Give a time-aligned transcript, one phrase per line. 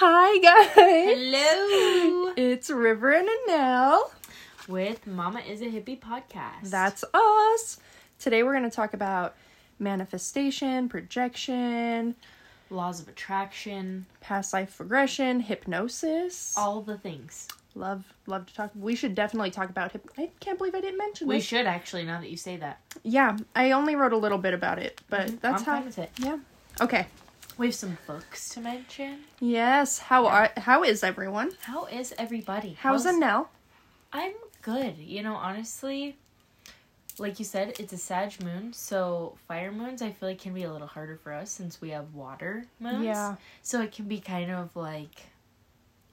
[0.00, 0.70] Hi guys.
[0.74, 2.32] Hello.
[2.36, 4.10] It's River and Anel.
[4.68, 6.70] With Mama is a Hippie podcast.
[6.70, 7.80] That's us.
[8.20, 9.34] Today we're going to talk about
[9.80, 12.14] manifestation, projection,
[12.70, 16.54] laws of attraction, past life regression, hypnosis.
[16.56, 17.48] all the things.
[17.74, 18.70] Love love to talk.
[18.78, 20.08] We should definitely talk about hip.
[20.16, 21.44] I can't believe I didn't mention We this.
[21.44, 22.80] should actually, now that you say that.
[23.02, 25.86] Yeah, I only wrote a little bit about it, but Mhm, that's I'm how fine
[25.86, 26.10] with it.
[26.18, 26.38] Yeah.
[26.80, 27.06] Okay.
[27.58, 29.24] We have some books to mention.
[29.40, 29.98] Yes.
[29.98, 31.50] How are how is everyone?
[31.62, 32.76] How is everybody?
[32.78, 33.48] How's Anel?
[34.12, 34.96] I'm good.
[34.96, 36.16] You know, honestly,
[37.18, 40.62] like you said, it's a Sag moon, so fire moons I feel like can be
[40.62, 43.04] a little harder for us since we have water moons.
[43.04, 43.34] Yeah.
[43.62, 45.22] So it can be kind of like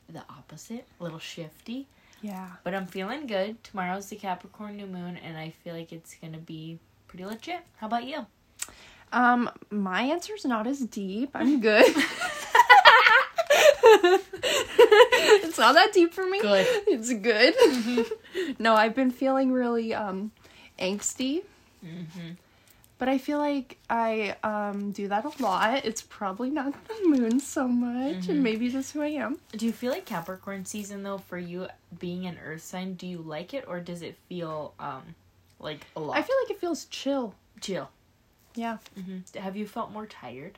[0.09, 1.87] the opposite, a little shifty.
[2.23, 2.48] Yeah.
[2.63, 3.63] But I'm feeling good.
[3.63, 7.59] Tomorrow's the Capricorn new moon, and I feel like it's gonna be pretty legit.
[7.77, 8.25] How about you?
[9.13, 11.31] Um, my answer's not as deep.
[11.33, 11.85] I'm good.
[14.27, 16.41] it's not that deep for me.
[16.41, 16.67] Good.
[16.87, 17.55] It's good.
[18.59, 20.31] no, I've been feeling really um
[20.79, 21.43] angsty,
[21.85, 22.31] Mm-hmm.
[22.97, 25.85] but I feel like I um do that a lot.
[25.85, 28.29] It's probably not the moon so much, Mhm.
[28.29, 29.37] and maybe just who I am.
[29.55, 31.67] Do you feel like Capricorn season though for you
[31.99, 32.95] being an Earth sign?
[32.95, 35.15] Do you like it or does it feel um
[35.59, 36.17] like a lot?
[36.17, 37.35] I feel like it feels chill.
[37.62, 37.90] chill.
[38.55, 38.77] Yeah.
[38.98, 39.39] Mm-hmm.
[39.39, 40.57] Have you felt more tired?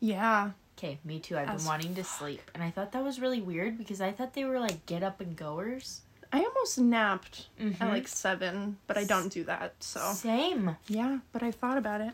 [0.00, 0.50] Yeah.
[0.76, 1.36] Okay, me too.
[1.36, 4.12] I've As been wanting to sleep, and I thought that was really weird because I
[4.12, 6.02] thought they were like get up and goers.
[6.32, 7.82] I almost napped Mm-hmm.
[7.82, 9.74] at like seven, but I don't do that.
[9.80, 10.76] So Same.
[10.86, 12.12] yeah, but I thought about it.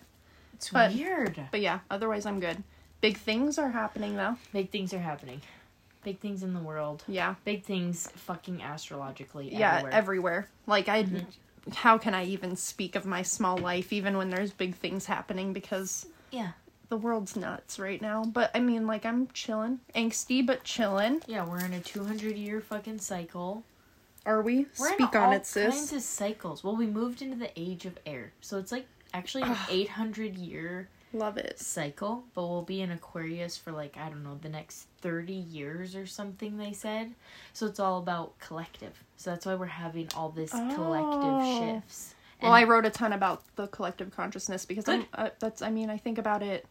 [0.55, 1.39] It's But- weird.
[1.51, 2.63] But yeah, otherwise I'm good.
[3.03, 4.37] Big things are happening though.
[4.53, 5.43] Big things are happening.
[6.05, 7.03] Big things in the world.
[7.09, 7.35] Yeah.
[7.45, 9.93] Big things fucking astrologically Yeah, everywhere.
[9.93, 10.49] everywhere.
[10.67, 11.27] Like I Mhm.
[11.73, 15.53] How can I even speak of my small life even when there's big things happening
[15.53, 16.53] because Yeah.
[16.89, 18.25] the world's nuts right now.
[18.25, 19.81] But I mean like I'm chilling.
[19.95, 21.23] Angsty but chilling.
[21.27, 23.65] Yeah, we're in a 200 year fucking cycle.
[24.27, 24.67] Are we?
[24.79, 25.75] We're Speak on it, sis.
[25.75, 26.65] kinds of cycles.
[26.65, 28.33] Well, we moved into the age of air.
[28.41, 31.59] So it's like actually an 800 year Love it.
[31.59, 35.95] cycle, but we'll be in Aquarius for like, I don't know, the next 30 years
[35.97, 37.13] or something, they said.
[37.53, 39.03] So it's all about collective.
[39.17, 40.73] So that's why we're having all this Oh.
[40.75, 42.15] collective shifts.
[42.43, 45.89] Well, I wrote a ton about the collective consciousness because I'm uh, that's I mean
[45.89, 46.67] I think about it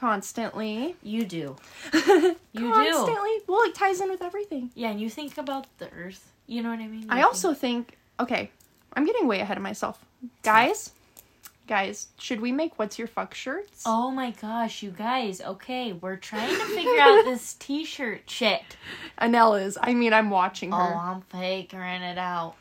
[0.00, 0.96] constantly.
[1.02, 1.56] You do.
[2.52, 2.72] You do.
[2.72, 3.30] constantly.
[3.46, 4.70] Well, it ties in with everything.
[4.74, 6.32] Yeah, and you think about the earth.
[6.46, 7.02] You know what I mean?
[7.02, 8.50] You I think- also think, okay,
[8.94, 10.04] I'm getting way ahead of myself.
[10.42, 10.90] Guys,
[11.68, 13.82] guys, should we make what's your fuck shirts?
[13.86, 15.40] Oh my gosh, you guys.
[15.40, 18.62] Okay, we're trying to figure out this t shirt shit.
[19.20, 19.78] Anel is.
[19.80, 20.94] I mean, I'm watching her.
[20.94, 20.98] Oh.
[20.98, 22.54] I'm figuring it out.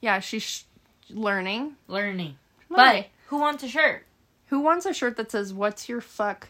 [0.00, 0.62] Yeah, she's sh-
[1.08, 1.76] learning.
[1.86, 2.36] Learning.
[2.68, 4.04] But who wants a shirt?
[4.46, 6.48] Who wants a shirt that says "What's your fuck,"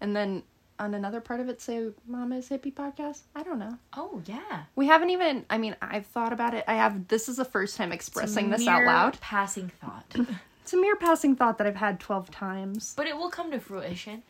[0.00, 0.42] and then
[0.78, 3.20] on another part of it say "Mama's Hippie Podcast"?
[3.36, 3.78] I don't know.
[3.96, 4.64] Oh yeah.
[4.74, 5.44] We haven't even.
[5.50, 6.64] I mean, I've thought about it.
[6.66, 7.08] I have.
[7.08, 9.20] This is the first time expressing this out loud.
[9.20, 10.16] Passing thought.
[10.62, 12.94] It's a mere passing thought that I've had twelve times.
[12.96, 14.22] but it will come to fruition.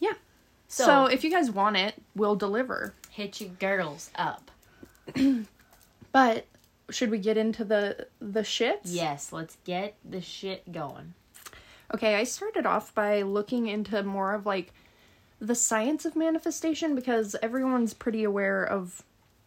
[0.00, 0.14] Yeah.
[0.68, 2.94] So, So if you guys want it, we'll deliver.
[3.10, 4.50] hit your girls up.
[6.12, 6.46] But
[6.90, 8.82] should we get into the the shits?
[8.84, 11.14] Yes, let's get the shit going.
[11.92, 14.72] Okay, I started off by looking into more of like
[15.40, 19.02] the science of manifestation because everyone's pretty aware of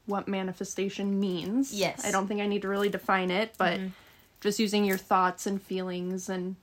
[0.06, 1.74] what manifestation means.
[1.74, 2.06] Yes.
[2.06, 3.92] I don't think I need to really define it, but Mhm.
[4.42, 6.56] Just using your thoughts and feelings and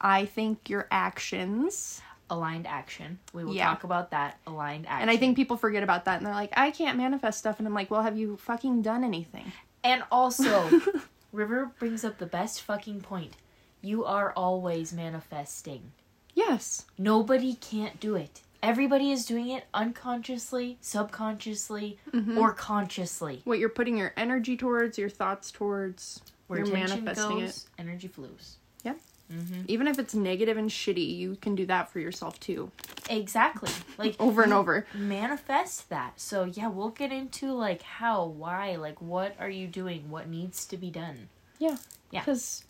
[0.00, 2.00] I think your actions.
[2.28, 3.18] Aligned action.
[3.32, 3.66] We will Yeah.
[3.68, 4.38] talk about that.
[4.46, 5.02] Aligned action.
[5.02, 7.58] And I think people forget about that and they're like, I can't manifest stuff.
[7.58, 9.52] And I'm like, well, have you fucking done anything?
[9.84, 10.68] And also,
[11.32, 13.34] River brings up the best fucking point.
[13.80, 15.92] You are always manifesting.
[16.34, 16.84] yes.
[16.98, 18.40] Nobody can't do it.
[18.62, 22.36] Everybody is doing it unconsciously, subconsciously, Mhm.
[22.38, 23.40] or consciously.
[23.44, 28.56] What you're putting your energy towards, your thoughts towards, Where you're manifesting goes, energy flows.
[28.84, 28.94] Yeah.
[29.32, 29.62] Mm-hmm.
[29.66, 32.70] even if it's negative and shitty, you can do that for yourself too.
[33.10, 33.70] Exactly.
[33.98, 34.86] Like Over and over.
[34.94, 36.20] Manifest that.
[36.20, 40.64] So yeah, we'll get into like how, why, like what are you doing, what needs
[40.66, 41.28] to be done.
[41.58, 41.76] Yeah.
[42.12, 42.20] Yeah.
[42.20, 42.64] Because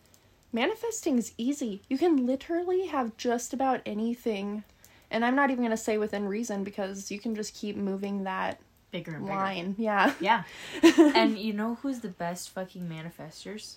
[0.50, 1.82] manifesting is easy.
[1.90, 4.64] You can literally have just about anything.
[5.10, 8.24] And I'm not even going to say within reason because you can just keep moving
[8.24, 8.58] that
[8.90, 9.36] Bigger and bigger.
[9.36, 9.74] line.
[9.78, 10.12] Yeah.
[10.20, 10.44] Yeah.
[10.82, 13.76] and you know who's the best fucking manifestors?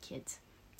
[0.00, 0.38] Kids.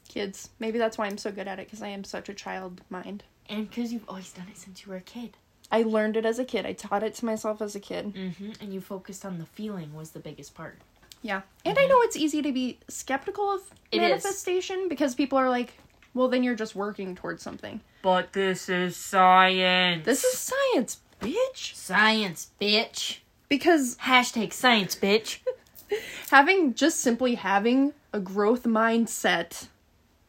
[0.08, 0.50] Kids.
[0.58, 3.24] Maybe that's why I'm so good at it because I am such a child mind.
[3.48, 5.36] And because you've always done it since you were a kid.
[5.72, 6.66] I learned it as a kid.
[6.66, 8.14] I taught it to myself as a kid.
[8.14, 8.52] Mm-hmm.
[8.60, 10.78] And you focused on the feeling was the biggest part.
[11.22, 11.40] Yeah.
[11.64, 14.00] And I know it's easy to be skeptical of It is.
[14.02, 15.72] manifestation because people are like,
[16.12, 17.80] well, then you're just working towards something.
[18.02, 20.04] But this is science.
[20.04, 21.74] This is science, bitch.
[21.74, 23.18] science, bitch.
[23.48, 25.38] Because Hashtag science, bitch.
[26.30, 29.68] having just simply having a growth mindset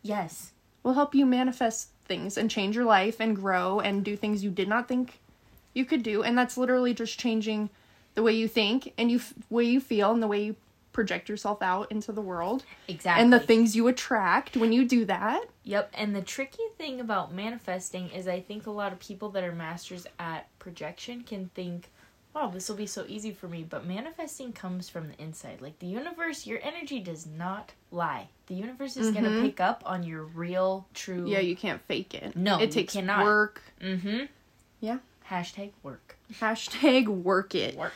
[0.02, 0.52] Yes.
[0.84, 4.52] will help you manifest things and change your life and grow and do things you
[4.52, 5.20] did not think
[5.74, 6.22] you could do.
[6.24, 7.70] And that's literally just changing
[8.14, 10.56] the way you think and you f- way you feel and the way you
[10.94, 13.22] project yourself out into the world Exactly.
[13.24, 15.44] and the things you attract when you do that.
[15.64, 19.44] Yep, and the tricky thing about manifesting is I think a lot of people that
[19.44, 21.90] are masters at projection can think,
[22.36, 25.62] "Oh, this will be so easy for me," but manifesting comes from the inside.
[25.62, 28.28] Like the universe, your energy does not lie.
[28.48, 32.14] The universe is going to pick up on your real true Yeah, you can't fake
[32.14, 32.36] it.
[32.36, 33.24] No, it takes cannot.
[33.24, 33.62] work.
[33.82, 34.28] Mm Mhm.
[34.82, 34.98] Yeah.
[35.30, 36.18] Hashtag work.
[36.34, 37.76] Hashtag work it.
[37.76, 37.94] Work.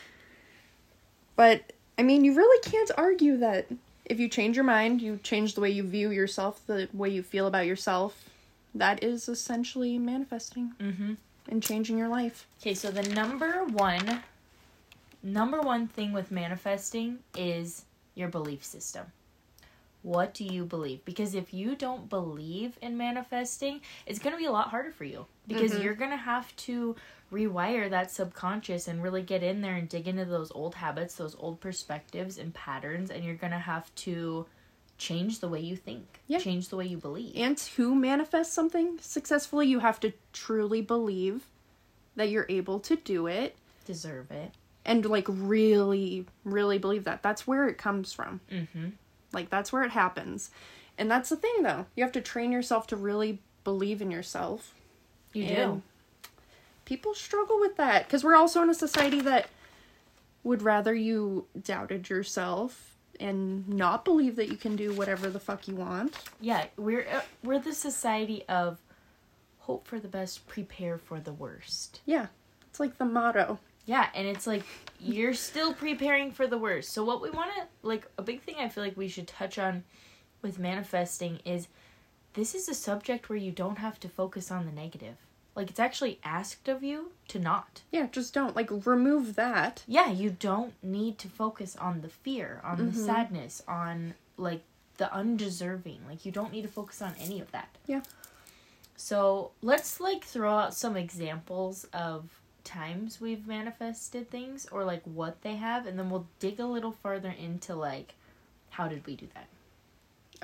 [1.36, 3.68] But I mean, you really can't argue that
[4.06, 7.21] if you change your mind, you change the way you view yourself, the way you
[7.21, 8.30] feel about yourself.
[8.74, 11.18] That is essentially manifesting Mhm.
[11.50, 12.48] And changing your life.
[12.62, 14.24] Okay, so the number one
[15.22, 17.86] number one thing with manifesting is
[18.16, 19.06] your belief system.
[20.01, 21.04] What do you believe?
[21.04, 25.04] Because if you don't believe in manifesting, it's going to be a lot harder for
[25.04, 25.84] you because mm-hmm.
[25.84, 26.96] you're going to have to
[27.34, 31.36] rewire that subconscious and really get in there and dig into those old habits, those
[31.38, 34.46] old perspectives and patterns and you're going to have to
[35.00, 36.38] change the way you think, Yeah.
[36.38, 37.31] change the way you believe.
[37.36, 41.46] And to manifest something successfully, you have to truly believe
[42.16, 43.56] that you're able to do it
[43.86, 44.51] Deserve it.
[44.86, 47.24] and like really, really believe that.
[47.24, 48.42] That's where it comes from.
[48.51, 48.92] Mhm.
[49.31, 50.51] Like that's where it happens.
[50.98, 51.86] And that's the thing though.
[51.96, 54.74] You have to train yourself to really believe in yourself.
[55.34, 55.81] You do.
[56.86, 59.48] People struggle with that because we're also in a society that
[60.44, 62.88] would rather you doubted yourself
[63.19, 66.16] and not believe that you can do whatever the fuck you want.
[66.39, 68.80] Yeah, we're uh, we're the society of
[69.60, 72.01] hope for the best, prepare for the worst.
[72.06, 72.27] Yeah.
[72.69, 73.60] It's like the motto.
[73.86, 74.63] Yeah, and it's like
[75.00, 76.92] you're still preparing for the worst.
[76.92, 79.57] So what we want to like a big thing I feel like we should touch
[79.57, 79.83] on
[80.42, 81.68] with manifesting is
[82.33, 85.18] this is a subject where you don't have to focus on the negative.
[85.56, 87.81] Like it's actually asked of you to not.
[87.92, 89.84] Yeah, just don't like remove that.
[89.88, 93.06] Yeah, you don't need to focus on the fear, on the Mhm.
[93.06, 94.63] sadness, on like
[94.98, 96.01] the undeserving.
[96.07, 97.69] Like you don't need to focus on any of that.
[97.88, 98.01] Yeah.
[98.96, 102.30] So let's like throw out some examples of
[102.63, 106.92] times we've manifested things or like what they have, and then we'll dig a little
[106.92, 108.13] further into like
[108.72, 109.48] how did we do that.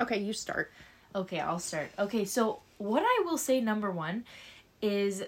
[0.04, 0.72] Okay, you start.
[1.13, 1.90] Okay, I'll start.
[1.98, 4.25] Okay, so what I will say number one
[4.81, 5.24] is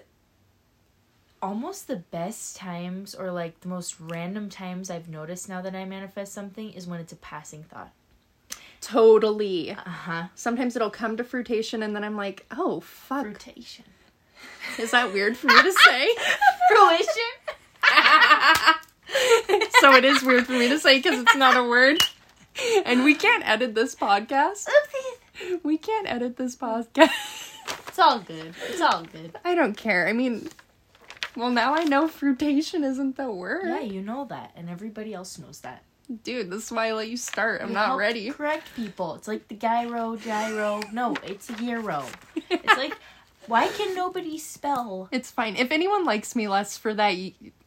[1.40, 5.84] almost the best times or like the most random times I've noticed now that I
[5.84, 7.92] manifest something is when it's a passing thought.
[8.80, 9.72] Totally.
[9.72, 10.24] Uh huh.
[10.34, 13.22] Sometimes it'll come to fruition and then I'm like, oh fuck.
[13.22, 13.84] Fruitation.
[14.78, 16.08] Is that weird for me to say?
[16.68, 17.08] Fruition?
[19.80, 21.98] so it is weird for me to say because it's not a word.
[22.84, 24.68] And we can't edit this podcast.
[25.62, 27.10] We can't edit this podcast.
[27.98, 28.54] It's all good.
[28.68, 29.36] It's all good.
[29.44, 30.06] I don't care.
[30.06, 30.48] I mean,
[31.34, 33.66] well, now I know fruitation isn't the word.
[33.66, 35.82] Yeah, you know that, and everybody else knows that.
[36.22, 37.60] Dude, this is why I let you start.
[37.60, 38.30] I'm You not ready.
[38.30, 39.16] Correct people.
[39.16, 40.80] It's like the gyro, gyro.
[40.92, 42.04] No, it's a hero.
[42.50, 42.96] It's like,
[43.48, 45.08] why can nobody spell?
[45.10, 45.56] It's fine.
[45.56, 47.16] If anyone likes me less for that,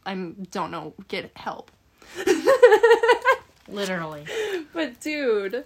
[0.06, 0.94] I'm don't know.
[1.08, 1.70] Get help.
[3.68, 4.24] Literally.
[4.72, 5.64] But dude,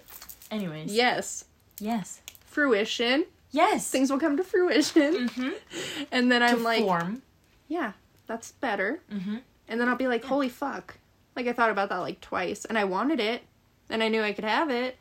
[0.51, 0.93] Anyways.
[0.93, 1.45] yes,
[1.79, 2.19] Yes.
[2.45, 3.25] fruition.
[3.51, 3.89] Yes.
[3.89, 5.49] Things will come to fruition, Mm-hmm.
[6.11, 7.21] and then I'm like, form.
[7.67, 7.93] yeah,
[8.27, 8.99] that's better.
[9.11, 9.37] Mm-hmm.
[9.67, 10.97] And then I'll be like, holy fuck.
[11.35, 13.43] Like, I thought about that like twice, and I wanted it,
[13.89, 14.97] and I knew I could have it.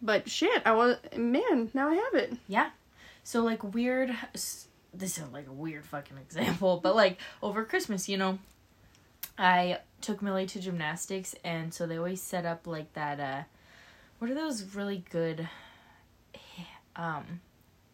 [0.00, 2.36] But shit, I was, man, now I have it.
[2.46, 2.70] Yeah.
[3.24, 4.14] So like weird.
[4.32, 8.38] This is like a weird fucking example, but like over Christmas, you know,
[9.36, 13.18] I took Millie to gymnastics, and so they always set up like that.
[13.20, 13.42] uh
[14.18, 15.48] What are those really good?
[16.98, 17.40] Um,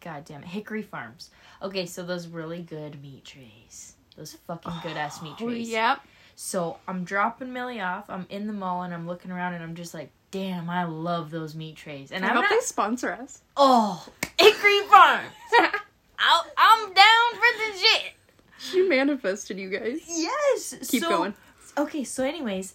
[0.01, 1.29] god damn it, Hickory Farms.
[1.61, 3.93] Okay, so those really good meat trays.
[4.17, 5.69] Those fucking good ass meat Oh, trays.
[5.69, 6.01] yep.
[6.35, 8.09] So I'm dropping Millie off.
[8.09, 11.31] I'm in the mall and I'm looking around and I'm just like, damn, I love
[11.31, 12.11] those meat trays.
[12.11, 12.49] And I I'm hope not.
[12.51, 13.41] they sponsor us.
[13.55, 14.05] Oh,
[14.37, 15.27] Hickory Farms.
[16.19, 17.39] I'll, I'm down for
[17.73, 18.13] the shit.
[18.57, 19.99] She manifested, you guys.
[20.07, 20.75] Yes.
[20.89, 21.33] Keep so- going.
[21.77, 22.73] Okay, so anyways,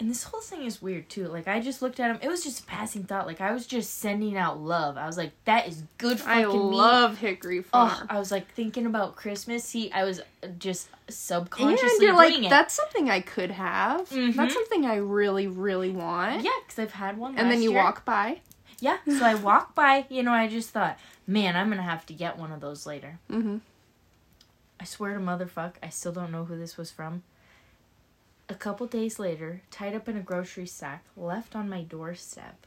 [0.00, 1.26] and this whole thing is weird too.
[1.26, 2.18] Like I just looked at him.
[2.22, 3.26] It was just a passing thought.
[3.26, 4.96] Like I was just sending out love.
[4.96, 6.76] I was like, that is good I fucking meat.
[6.76, 7.90] love Hickory Farm.
[8.02, 9.64] Oh, I was like thinking about Christmas.
[9.64, 10.20] See, I was
[10.58, 12.48] just and subconsciously you're like, it.
[12.50, 14.08] that's something I could have.
[14.10, 14.34] Mhm.
[14.34, 16.42] That's something I really, really want.
[16.44, 17.36] Yeah, because I've had one.
[17.36, 17.82] And then you year.
[17.82, 18.40] walk by.
[18.80, 20.06] Yeah, so I walk by.
[20.08, 23.18] You know, I just thought, man, I'm gonna have to get one of those later.
[23.28, 23.56] Mm-hmm.
[24.80, 27.24] I swear to motherfuck, I still don't know who this was from.
[28.48, 32.66] A couple days later, tied up in a grocery sack, left on my doorstep.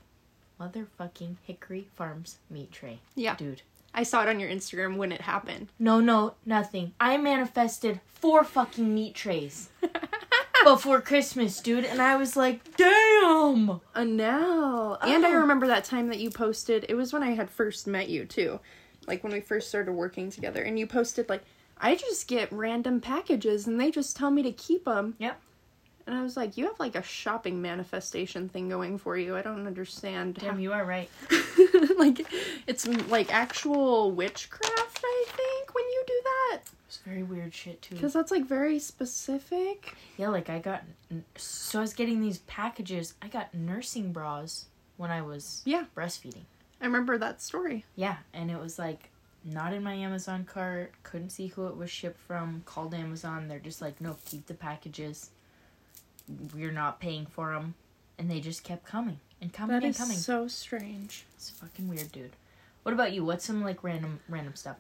[0.60, 3.00] Motherfucking Hickory Farms meat tray.
[3.16, 3.36] Yeah.
[3.36, 3.64] Dude.
[3.94, 5.68] I saw it on your Instagram when it happened.
[5.80, 6.94] No, no, nothing.
[7.00, 9.70] I manifested four fucking meat trays
[10.64, 13.82] before Christmas, dude, and I was like, damn!
[13.94, 14.98] Uh, no.
[15.02, 15.40] And I Oh.
[15.40, 16.86] remember that time that you posted.
[16.88, 18.60] It was when I had first met you too,
[19.08, 20.62] like when we first started working together.
[20.62, 21.44] And you posted like,
[21.78, 25.16] I just get random packages and they just tell me to keep them.
[25.18, 25.42] Yep.
[26.08, 29.36] And I was like, you have like a shopping manifestation thing going for you.
[29.36, 30.36] I don't understand.
[30.36, 31.10] Damn, you are right.
[31.98, 32.26] like,
[32.68, 35.00] it's mm, like actual witchcraft.
[35.04, 37.96] I think when you do that, It's very weird shit, too.
[37.96, 39.96] because that's like very specific.
[40.18, 40.84] Yeah, like I got.
[41.36, 43.14] So I was getting these packages.
[43.22, 44.66] I got nursing bras
[44.98, 45.86] when I was Yeah.
[45.96, 46.44] breastfeeding.
[46.82, 47.86] I remember that story.
[47.96, 49.10] Yeah, and it was like
[49.46, 50.94] not in my Amazon cart.
[51.04, 52.64] Couldn't see who it was shipped from.
[52.66, 53.48] Called Amazon.
[53.48, 55.30] They're just like, no, keep the packages.
[56.54, 57.76] We're not paying for them,
[58.18, 60.18] and they just kept coming and coming That and is coming.
[60.18, 61.26] so strange.
[61.36, 62.36] It's fucking weird, dude.
[62.84, 63.24] What about you?
[63.24, 64.78] What's some like random random stuff?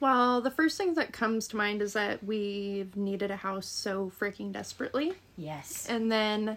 [0.00, 4.12] Well, the first thing that comes to mind is that we've needed a house so
[4.20, 5.14] freaking desperately.
[5.36, 5.86] Yes.
[5.88, 6.56] And then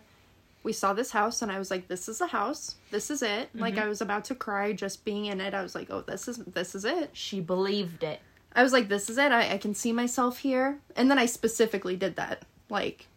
[0.63, 2.75] we saw this house and I was like, this is the house.
[2.91, 3.49] This is it.
[3.55, 3.83] Like Mm-hmm.
[3.83, 5.55] I was about to cry just being in it.
[5.55, 7.09] I was like, oh, this is this is it.
[7.13, 8.19] She believed it.
[8.53, 9.31] I was like, this is it.
[9.31, 10.77] I, I can see myself here.
[10.95, 12.43] And then I specifically did that.
[12.69, 13.07] Like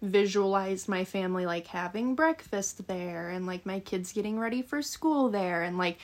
[0.00, 5.28] visualized my family like having breakfast there and like my kids getting ready for school
[5.28, 5.98] there and like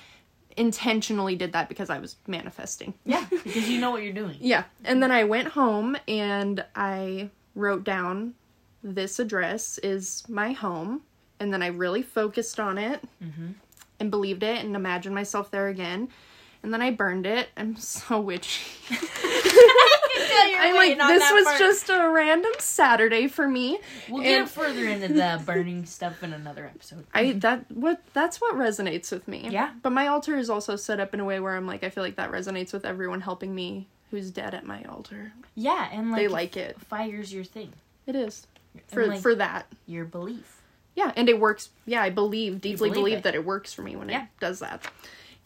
[0.57, 2.95] intentionally did that because I was manifesting.
[3.05, 4.37] Yeah, because you know what you're doing.
[4.41, 4.65] Yeah.
[4.85, 8.35] And then I went home and I wrote down
[8.83, 11.03] this address is my home.
[11.41, 13.49] And then I really focused on it mm-hmm.
[13.99, 16.09] and believed it and imagined myself there again.
[16.63, 17.49] And then I burned it.
[17.57, 18.65] I'm so witchy.
[20.17, 23.79] I'm like, this was just a random Saturday for me.
[24.09, 27.05] We'll get and- further into the burning stuff in another episode.
[27.15, 29.49] I that what that's what resonates with me.
[29.51, 29.73] Yeah.
[29.83, 32.03] But my altar is also set up in a way where I'm like I feel
[32.05, 35.33] like that resonates with everyone helping me who's dead at my altar.
[35.55, 36.81] Yeah, and like They like it.
[36.81, 37.73] Fire's your thing.
[38.07, 38.47] It is.
[38.89, 39.67] For like- for that.
[39.87, 40.61] Your belief.
[40.97, 41.71] Yeah, and it works.
[41.87, 43.23] Yeah, I believe deeply believe believe, it.
[43.25, 44.23] that it works for me when Yeah.
[44.25, 44.83] it does that.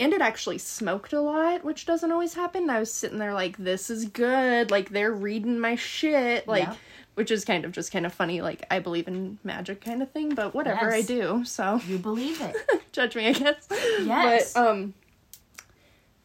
[0.00, 2.71] And it actually smoked a lot, which doesn't always happen.
[2.71, 6.75] I was sitting there like, "This is good." Like they're reading my shit, like, Yeah.
[7.14, 8.40] which is kind of just kind of funny.
[8.40, 11.45] Like I believe in magic kind of thing, but whatever I do.
[11.45, 12.55] So You believe it.
[12.93, 13.67] judge me, I guess.
[13.71, 14.52] Yes.
[14.52, 14.95] But um,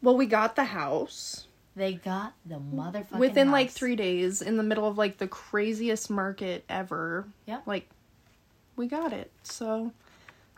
[0.03, 4.63] well, we got the house They got the motherfucking within like three days in the
[4.63, 7.25] middle of like the craziest market ever.
[7.47, 7.61] Yeah.
[7.65, 7.89] Like,
[8.75, 9.31] we got it.
[9.43, 9.91] So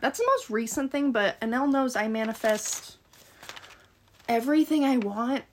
[0.00, 2.98] that's the most recent thing, but Anel knows I manifest
[4.28, 5.44] everything I want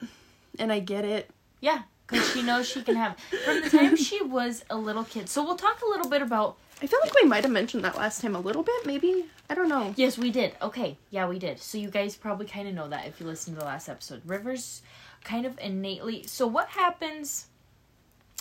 [0.60, 1.30] and I get it.
[1.60, 3.18] Yeah, because she knows she can have.
[3.46, 5.30] From the time she was a little kid.
[5.30, 6.58] So we'll talk a little bit about.
[6.82, 9.25] I feel like we might have mentioned that last time a little bit, maybe.
[9.50, 9.94] I don't know.
[9.96, 10.53] Yes, we did.
[10.62, 11.60] Okay, yeah, we did.
[11.60, 14.22] So you guys probably kind of know that if you listen to the last episode.
[14.25, 14.82] Rivers
[15.24, 16.24] kind of innately.
[16.27, 17.48] So what happens?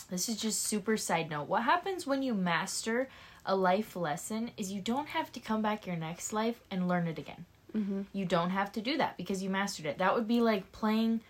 [0.09, 1.47] This is just super side note.
[1.47, 3.07] What happens when you master
[3.45, 7.07] a life lesson is you don't have to come back your next life and learn
[7.07, 7.45] it again.
[7.75, 8.01] Mm-hmm.
[8.13, 9.97] You don't have to do that because you mastered it.
[9.97, 11.21] That would be like playing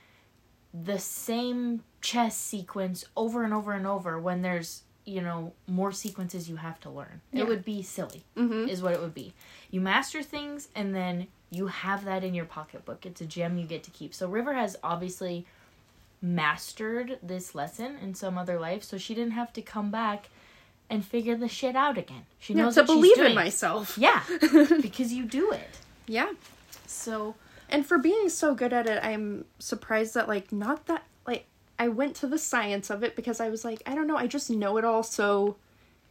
[0.74, 6.50] the same chess sequence over and over and over when there's, you know, more sequences
[6.50, 7.22] you have to learn.
[7.32, 7.42] Yeah.
[7.44, 8.70] It would be silly, Mm-hmm.
[8.70, 9.34] is what it would be.
[9.72, 13.06] You master things and then you have that in your pocketbook.
[13.06, 14.14] It's a gem you get to keep.
[14.14, 15.46] So River has obviously
[16.22, 20.30] mastered this lesson in some other life, so she didn't have to come back
[20.90, 22.26] and figure the shit out again.
[22.40, 23.98] She Yeah, knows to what she's believe in myself.
[23.98, 24.24] Yeah,
[24.82, 25.70] because you do it.
[26.08, 26.32] Yeah.
[26.88, 27.36] So
[27.70, 31.46] And for being so good at it, I'm surprised that like not that like
[31.80, 34.28] I went to the science of it because I was like, I don't know, I
[34.28, 35.58] just know it all so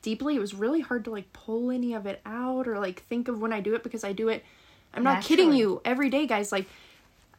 [0.03, 0.37] deeply.
[0.37, 3.41] It was really hard to like pull any of it out or like think of
[3.41, 4.45] when I do it because I do it
[4.95, 6.53] I'm not kidding you every day, guys.
[6.53, 6.67] Like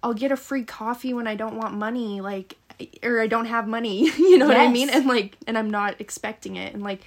[0.01, 2.57] I'll get a free coffee when I don't want money, like
[3.03, 4.89] or I don't have money, you know what I mean?
[4.89, 7.01] And like and I'm not expecting it and like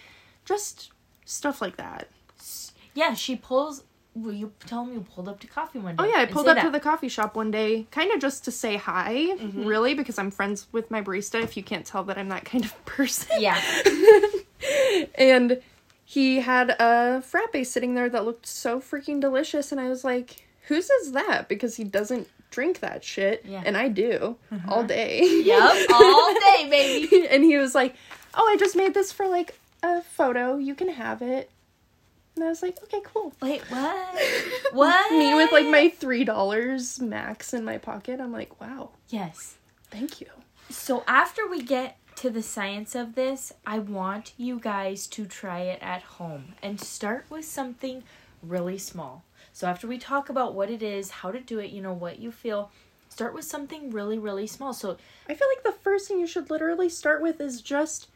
[0.44, 0.90] just
[1.24, 2.08] stuff like that.
[2.94, 3.82] yeah, she pulls.
[4.16, 6.02] Will you tell me you pulled up to coffee one day?
[6.02, 8.50] Oh yeah, I pulled up to the coffee shop one day, kind of just to
[8.50, 9.64] say hi, Mm-hmm.
[9.66, 11.42] really, because I'm friends with my barista.
[11.42, 13.36] If you can't tell that I'm that kind of person.
[13.40, 13.60] Yeah.
[15.16, 15.60] and
[16.04, 20.46] he had a frappe sitting there that looked so freaking delicious, and I was like,
[20.68, 23.62] "Whose is that?" Because he doesn't drink that shit, Yeah.
[23.66, 24.36] and I do
[24.68, 25.20] all day.
[25.44, 27.26] Yep, all day, baby.
[27.28, 27.94] and he was like,
[28.34, 30.56] "Oh, I just made this for like a photo.
[30.56, 31.50] You can have it."
[32.36, 34.20] And I was like, "Okay, cool." Wait, what?
[34.72, 35.10] What?
[35.12, 38.20] Me with like my three dollars max in my pocket.
[38.20, 39.56] I'm like, "Wow, yes.
[39.90, 40.28] thank you."
[40.68, 45.60] So after we get to the science of this, I want you guys to try
[45.60, 48.02] it at home and start with something
[48.42, 49.22] really small.
[49.52, 52.18] So after we talk about what it is, how to do it, you know, what
[52.18, 52.70] you feel,
[53.08, 54.72] start with something really, really small.
[54.72, 54.96] So
[55.28, 58.08] I feel like the first thing you should literally start with is just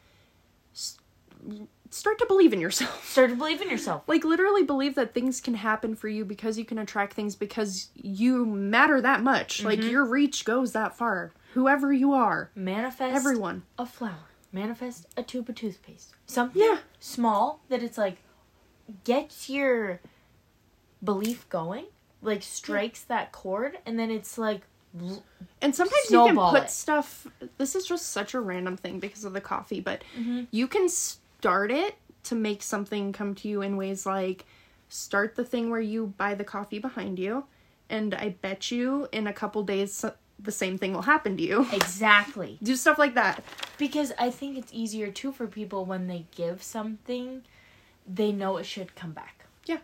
[1.90, 3.06] start to believe in yourself.
[3.08, 4.02] start to believe in yourself.
[4.06, 7.88] Like literally believe that things can happen for you because you can attract things because
[7.94, 9.62] you matter that much.
[9.64, 11.32] Like your reach goes that far.
[11.54, 13.64] Whoever you are, Manifest everyone.
[13.78, 14.28] a flower.
[14.52, 16.14] Manifest a tube of toothpaste.
[16.26, 16.78] Something Yeah.
[17.00, 18.22] small that it's like
[19.04, 20.00] gets your
[21.02, 21.86] belief going,
[22.22, 24.62] like strikes that chord, and then it's like
[25.62, 26.70] And sometimes you can put it.
[26.70, 27.26] stuff.
[27.58, 30.44] This is just such a random thing because of the coffee, but Mm-hmm.
[30.50, 30.88] you can
[31.40, 34.44] start it to make something come to you in ways like
[34.90, 37.44] start the thing where you buy the coffee behind you,
[37.88, 40.04] and I bet you in a couple days
[40.38, 41.66] the same thing will happen to you.
[41.72, 42.58] exactly.
[42.62, 43.42] Do stuff like that.
[43.78, 47.42] Because I think it's easier too for people when they give something,
[48.06, 49.44] they know it should come back.
[49.66, 49.78] Yeah.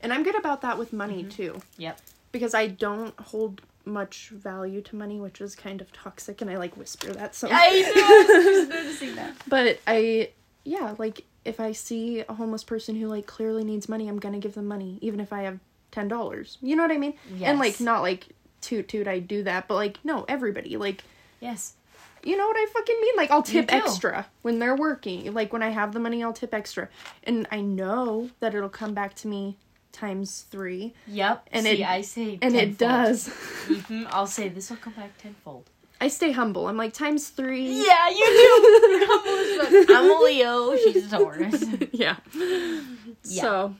[0.00, 1.28] And I'm good about that with money Mm-hmm.
[1.30, 1.60] too.
[1.78, 2.00] Yep.
[2.32, 6.56] Because I don't hold much value to money, which is kind of toxic, and I
[6.58, 7.92] like whisper that so I know.
[8.04, 9.34] I was just noticing that.
[9.48, 10.30] But I,
[10.64, 14.38] yeah, like if I see a homeless person who like clearly needs money, I'm gonna
[14.38, 15.58] give them money, even if I have
[15.90, 16.58] ten dollars.
[16.60, 17.14] You know what I mean?
[17.34, 17.48] Yes.
[17.50, 18.28] And like not like
[18.60, 21.02] toot toot, I do that, but like no, everybody, like
[21.40, 21.74] Yes.
[22.22, 23.14] you know what I fucking mean?
[23.16, 25.32] Like I'll tip extra when they're working.
[25.32, 26.88] Like when I have the money, I'll tip extra,
[27.24, 29.56] and I know that it'll come back to me
[29.92, 31.48] times three, Yep.
[31.52, 32.78] And See, it- I say and it tenfold.
[32.78, 33.28] does.
[33.66, 35.68] Mhm, I'll say this will come back tenfold.
[36.00, 36.66] I stay humble.
[36.68, 37.66] I'm like times three.
[37.86, 39.06] Yeah, you do.
[39.10, 39.94] Humble.
[39.96, 40.76] I'm a Leo.
[40.76, 41.64] She's a Taurus.
[41.92, 42.16] yeah.
[42.34, 43.42] Yeah.
[43.42, 43.74] So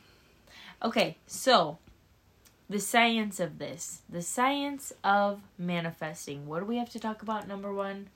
[0.82, 1.78] Okay, so
[2.68, 6.46] the science of this, the science of manifesting.
[6.46, 7.48] What do we have to talk about?
[7.48, 8.08] Number one,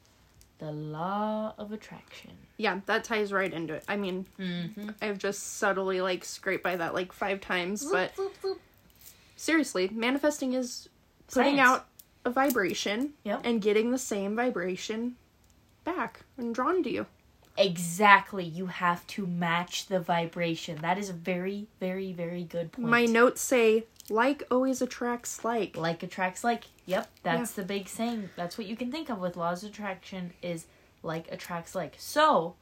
[0.58, 2.30] the law of attraction.
[2.56, 3.84] yeah, that ties right into it.
[3.88, 4.90] I mean, Mm-hmm.
[5.02, 8.12] I've just subtly like scraped by that like five times, but
[9.36, 10.88] seriously, manifesting is
[11.32, 11.68] putting Science.
[11.68, 11.86] out
[12.24, 13.40] a vibration Yep.
[13.44, 15.16] and getting the same vibration
[15.84, 17.06] back and drawn to you.
[17.56, 18.44] Exactly.
[18.44, 20.78] You have to match the vibration.
[20.78, 22.88] That is a very, very, very good point.
[22.88, 25.76] My notes say like always attracts like.
[25.76, 26.64] like attracts like.
[26.86, 28.30] Yep, that's the big saying.
[28.36, 30.66] That's what you can think of with laws of attraction is
[31.02, 31.94] like attracts like.
[31.96, 32.56] So,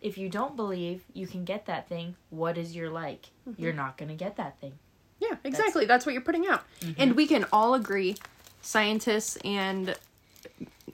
[0.00, 3.30] if you don't believe you can get that thing, what is your like?
[3.48, 3.60] Mm-hmm.
[3.60, 4.74] You're not going to get that thing.
[5.18, 5.84] Yeah, exactly.
[5.84, 6.62] That's, what you're putting out.
[6.80, 7.02] Mm-hmm.
[7.02, 8.16] And we can all agree,
[8.62, 9.94] scientists and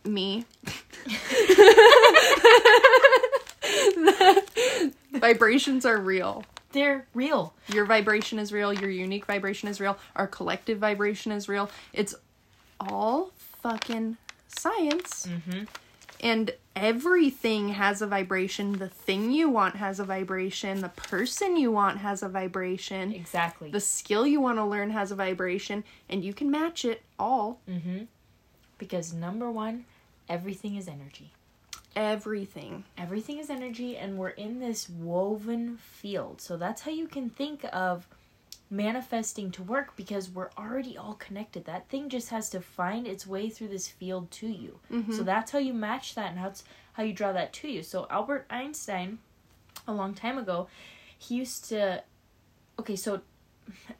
[0.05, 0.45] me,
[5.13, 6.45] vibrations are real.
[6.73, 7.55] They're real.
[7.73, 8.73] Your vibration is real.
[8.73, 9.99] Your unique vibration is real.
[10.15, 11.71] Our collective vibration is real.
[11.93, 12.15] It's
[12.79, 14.17] all fucking
[14.49, 15.27] science.
[15.27, 15.65] Mm-hmm.
[16.21, 18.73] And everything has a vibration.
[18.73, 20.81] The thing you want has a vibration.
[20.81, 23.13] The person you want has a vibration.
[23.13, 23.71] Exactly.
[23.71, 25.85] The skill you want to learn has a vibration.
[26.09, 27.61] And you can match it all.
[27.69, 28.05] mm-hmm.
[28.79, 29.87] Because number one,
[30.29, 31.33] everything is energy.
[31.95, 32.85] Everything.
[32.99, 36.43] Everything is energy, and we're in this woven field.
[36.43, 38.07] So that's how you can think of
[38.71, 41.65] manifesting to work because we're already all connected.
[41.67, 44.79] That thing just has to find its way through this field to you.
[45.13, 47.83] So that's how you match that and how it's how you draw that to you.
[47.83, 49.19] So Albert Einstein,
[49.87, 50.69] a long time ago,
[51.19, 52.03] he used to.
[52.81, 53.21] Okay, so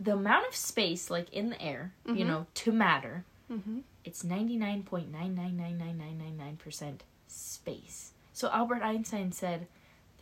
[0.01, 3.79] the amount of space like in the air, you know, to matter, Mm-hmm.
[4.05, 8.11] it's ninety nine point nine nine nine nine nine nine nine percent space.
[8.33, 9.67] So Albert Einstein said,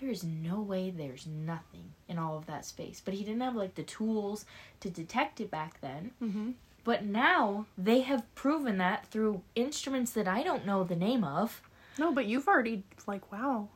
[0.04, 3.00] there is no way there's nothing in all of that space.
[3.02, 4.44] But he didn't have like the tools
[4.80, 6.10] to detect it back then.
[6.22, 6.50] Mm-hmm.
[6.84, 11.62] But now they have proven that through instruments that I don't know the name of.
[11.98, 13.68] No, but you've already, like, wow.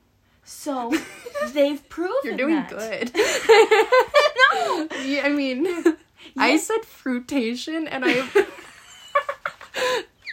[0.45, 0.93] So
[1.55, 2.69] they've proven You're doing that.
[2.69, 3.11] good.
[4.93, 5.03] no.
[5.05, 5.97] yeah, I mean,
[6.37, 8.29] I said fruitation and I.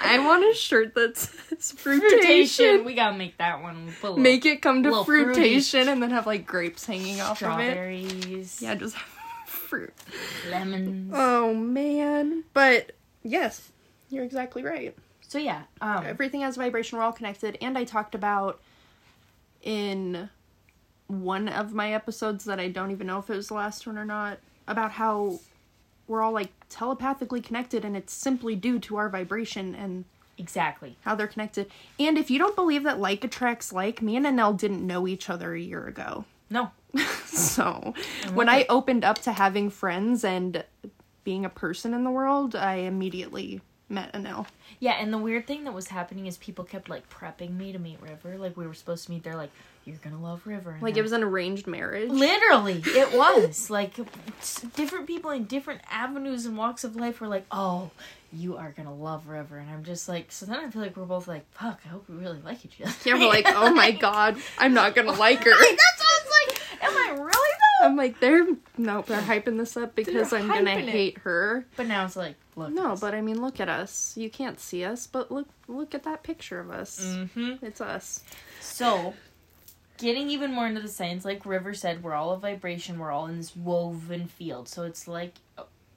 [0.05, 2.09] I want a shirt that says fruitation.
[2.19, 2.85] Fruitation.
[2.85, 3.87] We gotta make that one.
[4.01, 7.41] Put a little Make it come to fruitation and then have like grapes hanging off
[7.41, 7.71] of it.
[7.71, 9.07] strawberries, Yeah, just have
[9.47, 9.93] fruit.
[10.49, 11.11] lemons.
[11.15, 12.43] Oh man.
[12.53, 12.91] But
[13.23, 13.71] yes,
[14.09, 14.95] you're exactly right.
[15.27, 17.57] so yeah, um, Everything has vibration, we're all connected.
[17.61, 18.61] And I talked about
[19.61, 20.29] in
[21.07, 23.97] one of my episodes that I don't even know if it was the last one
[23.97, 25.39] or not, about how
[26.07, 30.05] we're all like telepathically connected and it's simply due to our vibration and
[30.37, 30.97] exactly.
[31.01, 31.69] how they're connected.
[31.99, 35.29] And if you don't believe that like attracts like, me and Anel didn't know each
[35.29, 36.25] other a year ago.
[36.49, 36.71] No,
[37.25, 37.93] so
[38.33, 40.63] when I opened up to having friends and
[41.23, 44.47] being a person in the world, I immediately met Anel.
[44.79, 47.79] Yeah, and the weird thing that was happening is people kept like prepping me to
[47.79, 48.37] meet River.
[48.37, 49.35] Like we were supposed to meet there.
[49.35, 49.51] Like
[49.85, 50.71] you're gonna love River.
[50.71, 52.09] And Like then- it was an arranged marriage.
[52.09, 53.93] Literally, it was like
[54.75, 57.91] different people in different avenues and walks of life were like, "Oh,
[58.33, 61.05] you are gonna love River," and I'm just like, so then I feel like we're
[61.05, 63.91] both like, "Fuck, I hope we really like each other." Yeah, we're like, oh my
[64.07, 65.51] god, I'm not gonna like her.
[65.51, 66.61] Right, That's what I was like.
[66.83, 67.54] Am I really though?
[67.85, 70.89] I'm like, they're nope, they're hyping this up because They're I'm gonna hyping it.
[70.89, 71.65] hate her.
[71.75, 72.71] But now it's like, look.
[72.71, 74.13] No, but I mean, look at us.
[74.17, 76.99] You can't see us, but look, look at that picture of us.
[77.03, 77.65] Mm-hmm.
[77.65, 78.23] It's us.
[78.59, 79.13] So,
[79.97, 82.99] getting even more into the science, like River said, we're all a vibration.
[82.99, 84.67] We're all in this woven field.
[84.67, 85.35] So it's like,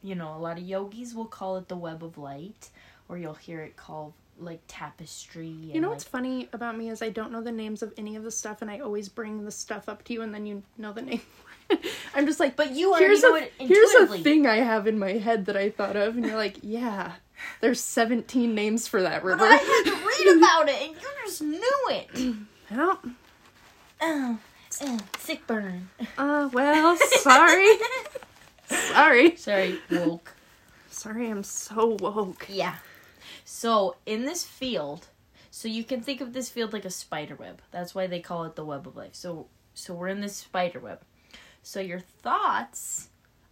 [0.03, 2.71] you know, a lot of yogis will call it the web of light,
[3.09, 5.49] or you'll hear it called like tapestry.
[5.49, 7.93] And You know like, what's funny about me is I don't know the names of
[7.97, 10.47] any of the stuff, and I always bring the stuff up to you, and then
[10.47, 11.23] you know the name.
[12.15, 15.13] I'm just like, But you here's a it here's a thing I have in my
[15.13, 17.13] head that I thought of, and you're like, yeah,
[17.61, 19.45] there's 17 names for that But river.
[19.45, 22.37] I had to read about it, and you just knew it.
[22.71, 22.99] I.
[24.01, 24.39] Oh,
[24.83, 25.89] oh, sick burn.
[26.17, 27.67] Uh, well, sorry,
[28.67, 30.35] sorry, Sorry, woke.
[30.91, 31.31] sorry.
[31.31, 32.47] I'm so woke.
[32.49, 32.77] Yeah.
[33.45, 35.09] So in this field,
[35.51, 37.61] so you can think of this field like a spider web.
[37.71, 39.15] That's why they call it the web of life.
[39.15, 41.01] So so we're in this spider web.
[41.69, 43.11] So your thoughts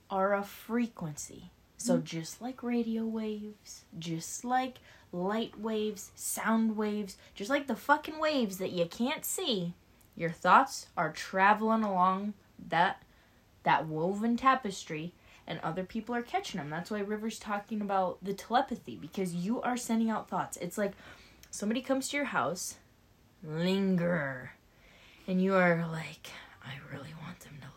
[0.09, 1.50] are a frequency.
[1.76, 2.05] So mm-hmm.
[2.05, 4.79] just like radio waves, just like
[5.12, 9.74] light waves, sound waves, just like the fucking waves that you can't see,
[10.16, 12.33] your thoughts are traveling along
[12.70, 13.02] that
[13.64, 15.12] that woven tapestry
[15.46, 16.70] and other people are catching them.
[16.70, 20.57] That's why River's talking about the telepathy because you are sending out thoughts.
[20.57, 20.92] It's like
[21.50, 22.76] somebody comes to your house,
[23.44, 24.52] linger,
[25.29, 26.31] and you are like,
[26.64, 27.76] I really want them to.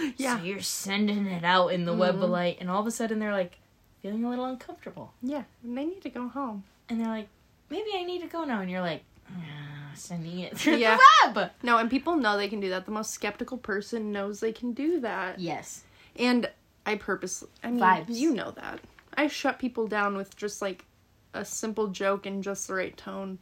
[0.16, 0.38] Yeah.
[0.38, 3.18] So you're sending it out in the web of light, and all of a sudden
[3.18, 3.58] they're like
[4.02, 5.12] feeling a little uncomfortable.
[5.22, 6.64] Yeah, and they need to go home.
[6.88, 7.28] And they're like,
[7.70, 8.60] maybe I need to go now.
[8.60, 10.98] And you're like, "Ah, sending it through Yeah.
[11.24, 11.50] the web.
[11.62, 12.84] No, and people know they can do that.
[12.84, 15.38] The most skeptical person knows they can do that.
[15.38, 15.84] Yes.
[16.16, 16.50] And
[16.86, 18.06] I purposely, I mean, Vibes.
[18.10, 18.80] you know that.
[19.16, 20.84] I shut people down with just like
[21.32, 23.38] a simple joke and just the right tone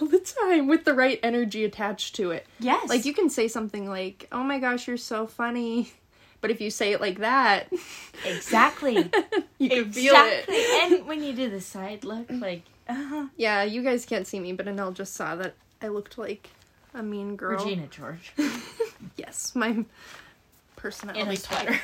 [0.00, 2.46] all the time with the right energy attached to it.
[2.58, 2.88] Yes.
[2.88, 5.92] Like you can say something like, "Oh my gosh, you're so funny."
[6.42, 7.70] But if you say it like that,
[8.24, 8.94] Exactly.
[9.58, 10.48] you can feel it.
[10.48, 10.96] Exactly.
[10.96, 13.26] and when you do the side look, like, uh-huh.
[13.36, 16.48] Yeah, you guys can't see me, but Anel just saw that I looked like
[16.94, 17.58] a mean girl.
[17.62, 18.32] Regina George
[19.18, 19.84] Yes, my
[20.76, 21.20] personality.
[21.20, 21.78] in a sweater.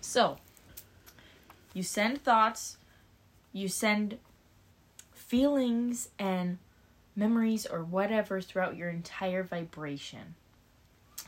[0.00, 0.36] so,
[1.74, 2.76] you send thoughts,
[3.56, 4.18] you send
[5.14, 6.58] feelings and
[7.14, 10.34] memories or whatever throughout your entire vibration.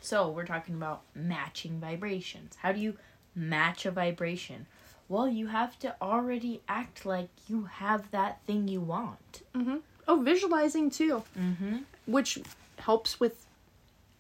[0.03, 2.55] So, we're talking about matching vibrations.
[2.61, 2.97] How do you
[3.35, 4.67] match a vibration?
[5.09, 9.43] Well, you have to already act like you have that thing you want.
[9.55, 9.81] Mhm.
[10.07, 11.79] Oh, visualizing too, Mm-hmm.
[12.07, 12.39] which
[12.79, 13.47] helps with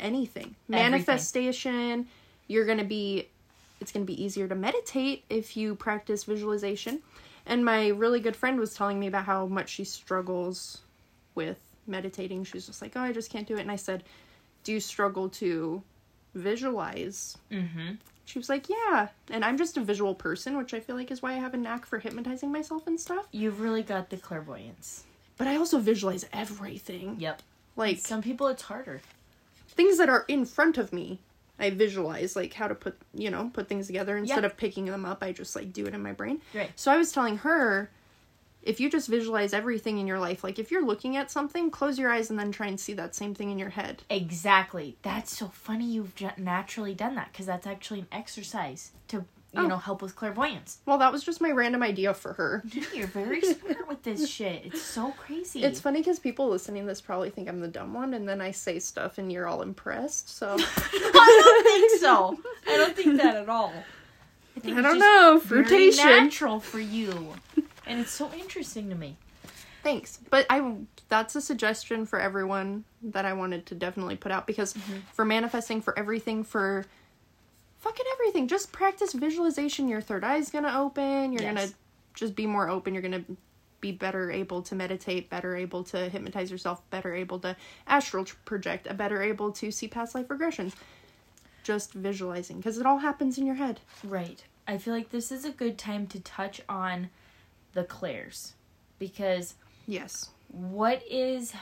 [0.00, 0.54] anything.
[0.72, 0.90] Everything.
[0.92, 2.08] Manifestation,
[2.46, 3.28] you're going to be
[3.80, 7.00] it's going to be easier to meditate if you practice visualization.
[7.48, 10.82] And my really good friend was telling me about how much she struggles
[11.34, 12.44] with meditating.
[12.44, 14.04] She's just like, "Oh, I just can't do it." And I said,
[14.64, 15.82] "Do you struggle to
[16.34, 17.94] visualize?" Mm-hmm.
[18.26, 21.22] She was like, "Yeah." And I'm just a visual person, which I feel like is
[21.22, 23.26] why I have a knack for hypnotizing myself and stuff.
[23.32, 25.04] You've really got the clairvoyance.
[25.38, 27.16] But I also visualize everything.
[27.18, 27.42] Yep.
[27.76, 29.00] Like Some people it's harder.
[29.68, 31.20] things that are in front of me
[31.58, 34.46] i visualize like how to put you know put things together instead Yeah.
[34.46, 36.70] of picking them up i just like do it in my brain Right.
[36.76, 37.90] so i was telling her
[38.62, 41.98] if you just visualize everything in your life like if you're looking at something close
[41.98, 44.96] your eyes and then try and see that same thing in your head Exactly.
[45.02, 49.66] That's so funny you've naturally done that because that's actually an exercise to you Oh.
[49.66, 50.78] know help with clairvoyance.
[50.86, 54.28] well that was just my random idea for her Dude, you're very smart with this
[54.36, 54.62] shit.
[54.66, 55.62] It's so crazy.
[55.64, 58.40] it's funny because people listening to this probably think i'm the dumb one and then
[58.40, 62.38] i say stuff and you're all impressed so I don't think so.
[62.68, 63.72] I don't think that at all.
[64.56, 67.34] I think i don't know fruitation natural for you,
[67.86, 69.16] and it's so interesting to me.
[69.84, 70.18] Thanks.
[70.30, 70.74] But I
[71.08, 74.98] that's a suggestion for everyone that I wanted to definitely put out because Mm-hmm.
[75.12, 76.84] for manifesting for everything for
[77.78, 79.88] fucking everything, just practice visualization.
[79.88, 81.32] Your third eye's going to open.
[81.32, 81.54] You're Yes.
[81.56, 81.74] going to
[82.14, 82.94] just be more open.
[82.94, 83.36] You're going to
[83.80, 88.34] be better able to meditate, better able to hypnotize yourself, better able to astral tr-
[88.44, 90.74] project, better able to see past life regressions.
[91.62, 93.80] Just visualizing because it all happens in your head.
[94.02, 94.42] Right.
[94.66, 97.10] I feel like this is a good time to touch on
[97.74, 98.54] the clairs
[98.98, 99.54] because
[99.86, 100.30] Yes.
[100.48, 101.52] what is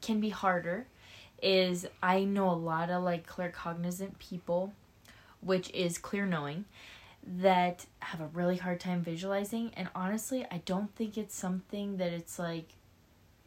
[0.00, 0.86] can be harder
[1.42, 4.72] is I know a lot of like claircognizant people,
[5.40, 6.64] which is clear knowing,
[7.22, 12.12] that have a really hard time visualizing and honestly I don't think it's something that
[12.12, 12.70] it's like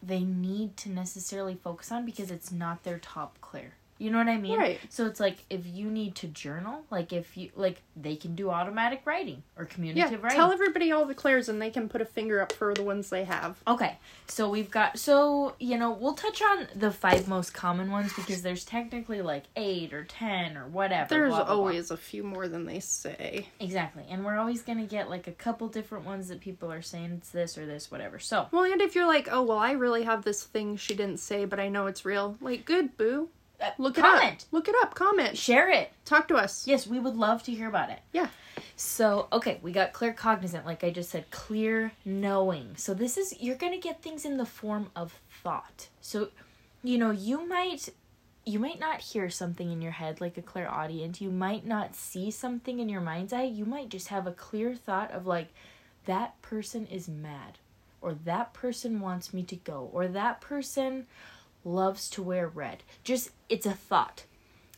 [0.02, 3.74] they need to necessarily focus on because it's not their top clear.
[4.04, 4.58] You know what I mean?
[4.60, 4.80] Right.
[4.90, 8.50] So it's like if you need to journal, like if you like they can do
[8.50, 10.38] automatic writing or Yeah, communicative writing.
[10.38, 13.10] tell everybody all the clairs and they can put a finger up for the ones
[13.10, 13.62] they have.
[13.66, 18.12] Okay, so we've got so you know we'll touch on the five most common ones
[18.14, 21.08] because there's technically like eight or ten or whatever.
[21.10, 21.56] There's blah, blah, blah.
[21.56, 23.48] always a few more than they say.
[23.62, 27.12] exactly, and we're always gonna get like a couple different ones that people are saying
[27.20, 28.20] it's this or this whatever.
[28.20, 31.20] So Well, and if you're like, oh, well, I really have this thing she didn't
[31.20, 33.30] say, but I know it's real, like, good, boo.
[33.64, 34.54] Uh, Look it comment, up.
[34.54, 34.94] Look it up.
[34.94, 35.38] Comment.
[35.38, 35.92] share it.
[36.06, 36.68] Talk to us.
[36.68, 38.00] Yes, we would love to hear about it.
[38.12, 38.28] Yeah.
[38.76, 42.74] So, okay, we got claircognizant, like I just said, clear knowing.
[42.76, 45.88] So, this is, you're going to get things in the form of thought.
[46.02, 46.30] So,
[46.84, 47.90] you know, you might.
[48.46, 51.22] You might not hear something in your head like a clairaudience.
[51.22, 53.44] You might not see something in your mind's eye.
[53.44, 55.48] You might just have a clear thought of like,
[56.08, 57.58] that person is mad,
[58.02, 61.08] or that person wants me to go, or that person
[61.64, 62.84] loves to wear red.
[63.04, 64.24] Just, it's a thought.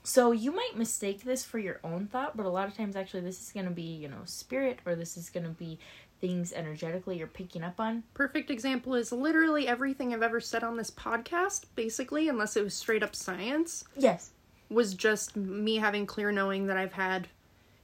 [0.04, 3.22] So you might mistake this for your own thought, but a lot of times actually
[3.22, 5.80] this is going to be, you know, spirit or this is going to be
[6.22, 8.04] things energetically you're picking up on.
[8.14, 12.74] Perfect example is literally everything I've ever said on this podcast, basically, unless it was
[12.76, 14.30] straight up science, Yes.
[14.70, 17.28] was just me having clear knowing that I've had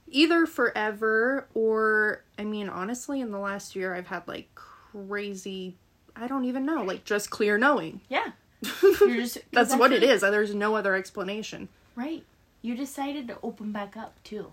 [0.08, 5.74] either forever or, I mean, honestly, in the last year, I've had like crazy,
[6.14, 8.00] I don't even know, like just clear knowing.
[8.08, 8.32] Yeah.
[8.82, 10.20] Just That's what it actually- is.
[10.20, 11.68] There's no other explanation.
[11.96, 12.24] Right.
[12.62, 14.52] You decided to open back up too.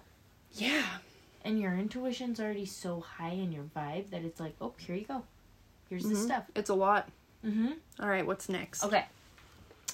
[0.53, 0.83] Yeah.
[1.45, 5.05] And your intuition's already so high in your vibe that it's like, "Oh, here you
[5.05, 5.23] go.
[5.89, 6.25] Here's the Mhm.
[6.25, 7.09] stuff." It's a lot.
[7.45, 7.77] Mhm.
[7.99, 8.83] All right, what's next?
[8.83, 9.05] Okay.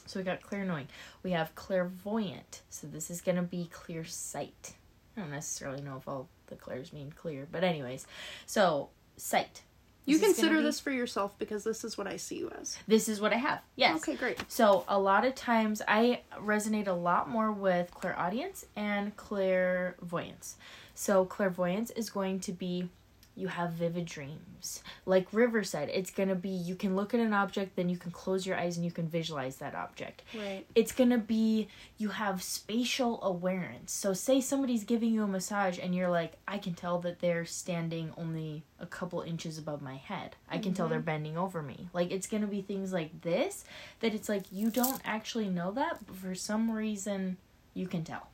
[0.07, 0.89] So we got clairvoyant.
[1.23, 2.61] We have clairvoyant.
[2.69, 4.73] So this is going to be clear sight.
[5.17, 8.05] I don't necessarily know if all the clairs mean clear, but anyways.
[8.45, 9.61] So, sight.
[10.05, 12.77] You This consider this for yourself because this is what I see you as.
[12.87, 13.61] This is what I have.
[13.75, 13.97] Yes.
[13.97, 14.39] Okay, great.
[14.47, 20.57] So, a lot of times I resonate a lot more with clairaudience and clairvoyance.
[20.93, 22.89] So, clairvoyance is going to be
[23.35, 24.81] you have vivid dreams.
[25.05, 27.97] Like River said, it's going to be you can look at an object, then you
[27.97, 30.23] can close your eyes and you can visualize that object.
[30.33, 30.65] Right.
[30.75, 31.67] it's gonna be
[31.97, 33.91] you have spatial awareness.
[33.91, 37.45] So say somebody's giving you a massage and you're like, I can tell that they're
[37.45, 40.35] standing only a couple inches above my head.
[40.49, 41.05] I can tell they're mm-hmm.
[41.05, 41.89] bending over me.
[41.93, 43.65] Like it's gonna be things like this
[43.99, 47.37] that it's like you don't actually know that, but for some reason
[47.73, 48.29] you can tell.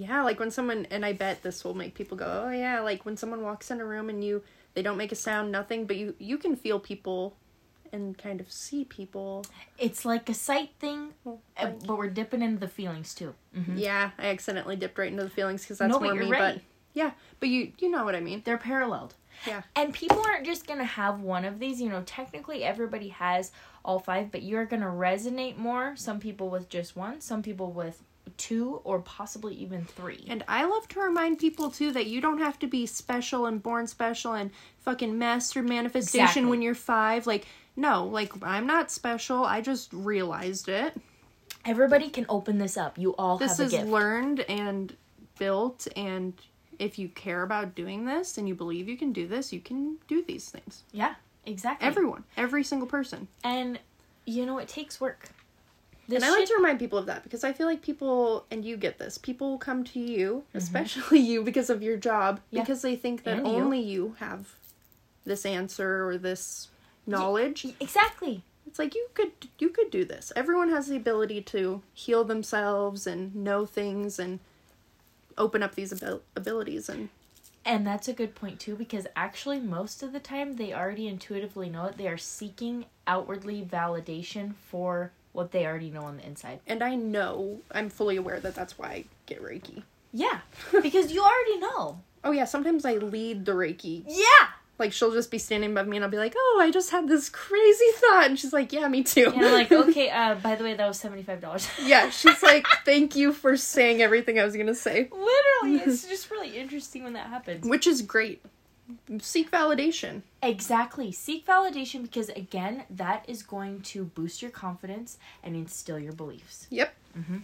[0.00, 3.04] Yeah, like when someone and I bet this will make people go, "Oh yeah," like
[3.04, 4.42] when someone walks in a room and you
[4.74, 7.36] they don't make a sound, nothing, but you you can feel people
[7.92, 9.44] and kind of see people.
[9.76, 13.34] It's like a sight thing, Well, uh, like- but we're dipping into the feelings too.
[13.52, 16.30] hmm Yeah, I accidentally dipped right into the feelings because that's No, more me.
[16.30, 16.38] right.
[16.54, 16.62] But
[16.94, 17.10] yeah,
[17.40, 18.42] but you you know what I mean.
[18.44, 19.14] They're paralleled.
[19.46, 19.62] Yeah.
[19.76, 21.80] And people aren't just going to have one of these.
[21.80, 23.52] You know, technically everybody has
[23.84, 25.94] all five, but you're going to resonate more.
[25.96, 28.02] Some people with just one, some people with
[28.36, 30.24] two, or possibly even three.
[30.28, 33.62] And I love to remind people too that you don't have to be special and
[33.62, 36.44] born special and fucking master manifestation Exactly.
[36.46, 37.26] when you're five.
[37.26, 39.44] Like, no, like I'm not special.
[39.44, 40.94] I just realized it.
[41.64, 42.98] Everybody can open this up.
[42.98, 43.86] You all This have a is gift.
[43.88, 44.96] learned and
[45.38, 46.32] built and
[46.78, 49.96] if you care about doing this and you believe you can do this, you can
[50.08, 50.82] do these things.
[50.92, 51.86] yeah, exactly.
[51.86, 53.28] Everyone, every single person.
[53.44, 53.78] and
[54.24, 55.28] you know, it takes work.
[56.10, 58.44] This and I like shit- to remind people of that because I feel like people,
[58.50, 60.58] and you get this, people come to you, Mm-hmm.
[60.58, 62.60] especially you because of your job, Yeah.
[62.62, 64.54] because they think that And only you have
[65.24, 66.68] this answer or this
[67.06, 67.66] knowledge.
[67.80, 68.42] exactly.
[68.66, 70.32] It's like you could you could do this.
[70.36, 74.38] Everyone has the ability to heal themselves and know things and
[75.38, 77.08] open up these abil- abilities and
[77.64, 81.68] And that's a good point too, because actually, most of the time, they already intuitively
[81.68, 81.96] know it.
[81.98, 86.60] They are seeking outwardly validation for what they already know on the inside.
[86.66, 89.82] and I know I'm fully aware that that's why I get Reiki.
[90.12, 90.40] Yeah,
[90.82, 92.00] because you already know.
[92.24, 94.04] Oh yeah, sometimes I lead the Reiki.
[94.06, 94.48] Yeah.
[94.78, 97.06] Like she'll just be standing above me and I'll be like, "Oh, I just had
[97.06, 100.54] this crazy thought." And she's like, "Yeah, me too." And I'm like, okay, uh, by
[100.54, 101.68] the way, that was seventy five dollars.
[101.82, 106.06] yeah, she's like, "Thank you for saying everything I was going to say." Literally, it's
[106.08, 107.66] just really interesting when that happens.
[107.68, 108.42] Which is great.
[109.20, 110.22] Seek validation.
[110.42, 111.12] Exactly.
[111.12, 116.66] Seek validation because again, that is going to boost your confidence and instill your beliefs.
[116.70, 116.94] Yep.
[117.18, 117.38] Mm-hmm.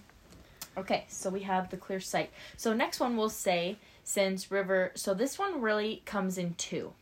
[0.78, 2.30] Okay, so we have the clear sight.
[2.56, 6.92] So next one we'll say since River so this one really comes in two.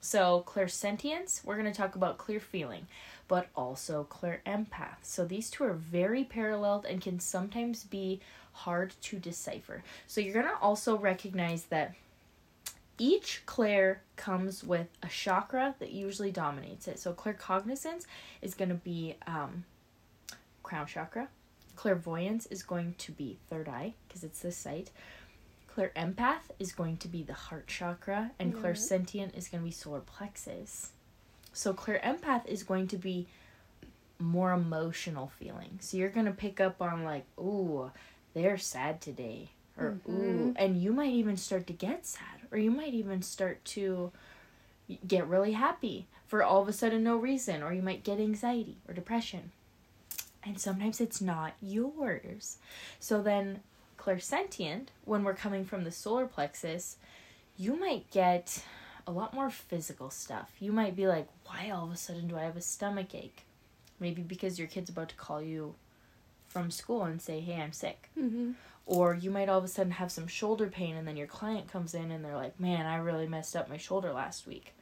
[0.00, 2.86] So clairsentience, we're gonna talk about clear feeling,
[3.28, 4.98] but also clairempath.
[5.02, 8.20] So these two are very paralleled and can sometimes be
[8.52, 9.82] hard to decipher.
[10.06, 11.94] So you're gonna also recognize that
[12.98, 16.98] each clair comes with a chakra that usually dominates it.
[16.98, 18.06] So claircognizance
[18.42, 19.64] is going to be um,
[20.62, 21.28] crown chakra.
[21.74, 24.90] Clairvoyance is going to be third eye because it's the sight.
[25.74, 28.58] Clairempath is going to be the heart chakra, and Yeah.
[28.60, 30.92] clairsentient is going to be solar plexus.
[31.54, 33.26] So clairempath is going to be
[34.18, 35.78] more emotional feeling.
[35.80, 37.90] So you're going to pick up on like, ooh,
[38.34, 39.50] they're sad today.
[39.78, 43.64] Or ooh, and you might even start to get sad or you might even start
[43.64, 44.12] to
[45.08, 48.76] get really happy for all of a sudden no reason or you might get anxiety
[48.86, 49.50] or depression.
[50.44, 52.58] And sometimes it's not yours.
[53.00, 53.60] So then
[53.98, 56.96] clairsentient, when we're coming from the solar plexus,
[57.56, 58.64] you might get
[59.06, 60.50] a lot more physical stuff.
[60.58, 63.44] You might be like, why all of a sudden do I have a stomach ache?
[64.00, 65.74] Maybe because your kid's about to call you
[66.48, 68.10] from school and say, hey, I'm sick.
[68.18, 68.52] Mm-hmm.
[68.84, 71.70] Or you might all of a sudden have some shoulder pain and then your client
[71.70, 74.74] comes in and they're like, man, I really messed up my shoulder last week.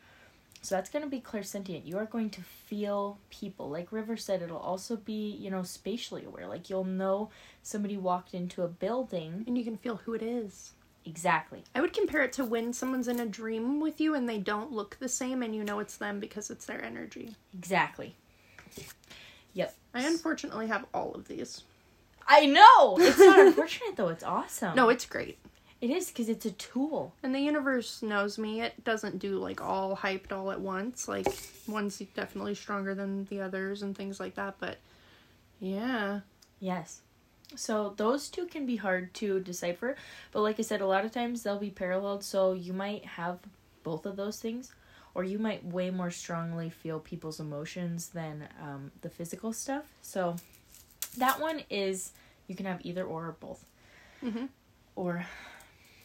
[0.63, 1.87] So that's going to be clairsentient.
[1.87, 3.71] You are going to feel people.
[3.71, 6.47] Like River said, it'll also be, you know, spatially aware.
[6.47, 7.31] Like you'll know
[7.63, 9.45] somebody walked into a building.
[9.47, 10.73] And you can feel who it is.
[11.07, 11.65] Exactly.
[11.75, 14.71] I would compare it to when someone's in a dream with you and they don't
[14.71, 17.35] look the same and you know it's them because it's their energy.
[17.55, 18.17] Exactly.
[19.55, 19.75] Yep.
[19.95, 21.63] I unfortunately have all of these.
[22.31, 22.97] I know!
[22.99, 24.77] It's not unfortunate though, it's awesome.
[24.77, 25.39] No, it's great.
[25.81, 27.13] it is because it's a tool.
[27.23, 28.63] And the universe knows me.
[28.63, 31.09] It doesn't do like all hyped all at once.
[31.09, 31.27] Like
[31.67, 34.55] one's definitely stronger than the others and things like that.
[34.61, 34.79] But
[35.59, 36.21] yeah,
[36.61, 37.01] Yes.
[37.57, 39.97] So those two can be hard to decipher,
[40.31, 42.23] but like I said, a lot of times they'll be paralleled.
[42.23, 43.41] So you might have
[43.83, 44.73] both of those things,
[45.15, 49.85] or you might way more strongly feel people's emotions than um, the physical stuff.
[50.01, 50.37] So
[51.19, 52.13] that one is
[52.47, 53.65] you can have either or or both,
[54.23, 54.49] Mhm.
[54.97, 55.25] or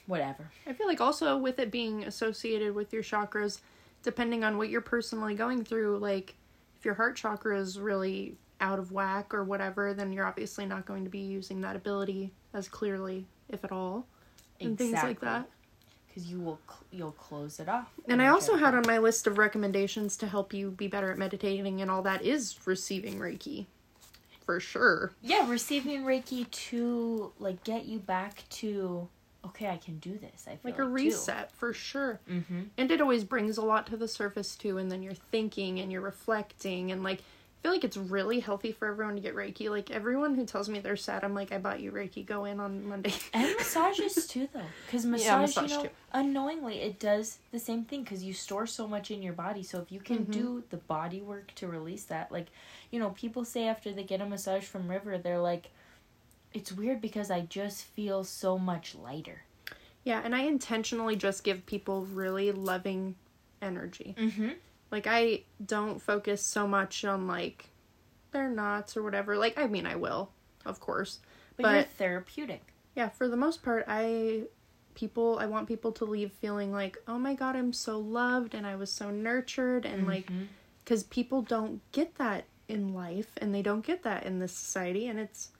[0.07, 0.51] whatever.
[0.67, 3.59] I feel like also with it being associated with your chakras,
[4.03, 6.35] depending on what you're personally going through, like
[6.77, 10.85] if your heart chakra is really out of whack or whatever, then you're obviously not
[10.85, 14.05] going to be using that ability as clearly, if at all,
[14.61, 15.49] and things like that.
[16.07, 17.91] Because you will cl- you'll close it off.
[18.07, 21.17] And I also had on my list of recommendations to help you be better at
[21.17, 23.65] meditating and all that is receiving Reiki.
[24.45, 25.11] For sure.
[25.21, 29.07] yeah receiving Reiki to like get you back to
[29.45, 30.45] okay I can do this.
[30.47, 30.87] I feel Like a too.
[30.87, 32.19] reset, for sure.
[32.29, 32.61] Mm-hmm.
[32.77, 35.91] And it always brings a lot to the surface too, and then you're thinking and
[35.91, 37.21] you're reflecting and like
[37.65, 39.71] feel like it's really healthy for everyone to get Reiki.
[39.71, 42.59] Like everyone who tells me they're sad, I'm like, I bought you Reiki, go in
[42.59, 43.11] on Monday.
[43.33, 45.89] And massages too, though, because massage, Yeah, massage you know, too.
[46.13, 49.63] unknowingly it does the same thing because you store so much in your body.
[49.63, 50.31] So if you can Mm-hmm.
[50.31, 52.49] do the body work to release that, like,
[52.91, 55.71] you know, people say after they get a massage from River, they're like,
[56.53, 59.41] it's weird because I just feel so much lighter.
[60.03, 63.15] yeah, and I intentionally just give people really loving
[63.59, 64.13] energy.
[64.19, 64.49] Mm-hmm.
[64.95, 67.69] Like I don't focus so much on like
[68.31, 69.35] their knots or whatever.
[69.37, 70.31] Like I mean I will,
[70.65, 71.19] of course.
[71.57, 72.73] But, But- you're therapeutic.
[72.95, 74.43] Yeah, for the most part I
[74.93, 78.65] people I want people to leave feeling like, "Oh my god, I'm so loved and
[78.65, 80.47] I was so nurtured." And like Mhm.
[80.85, 85.07] cuz people don't get that in life and they don't get that in this society
[85.07, 85.51] and it's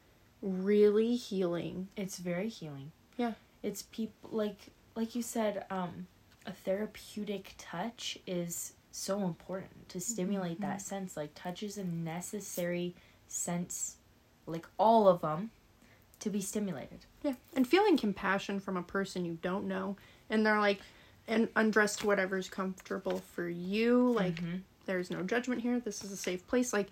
[0.42, 1.90] really healing.
[1.98, 2.94] it's very healing.
[3.18, 3.34] Yeah.
[3.62, 6.08] It's people like like you said, um,
[6.46, 10.88] a therapeutic touch is so important to stimulate that Mm-hmm.
[10.88, 11.18] sense.
[11.18, 12.96] Like touch is a necessary
[13.28, 13.98] sense,
[14.46, 15.52] like all of them,
[16.22, 17.00] to be stimulated.
[17.24, 19.98] Yeah, and feeling compassion from a person you don't know,
[20.30, 20.80] and they're like,
[21.28, 24.12] and undress to whatever's comfortable for you.
[24.12, 24.62] Like, Mhm.
[24.86, 25.80] there's no judgment here.
[25.80, 26.72] This is a safe place.
[26.72, 26.88] Like,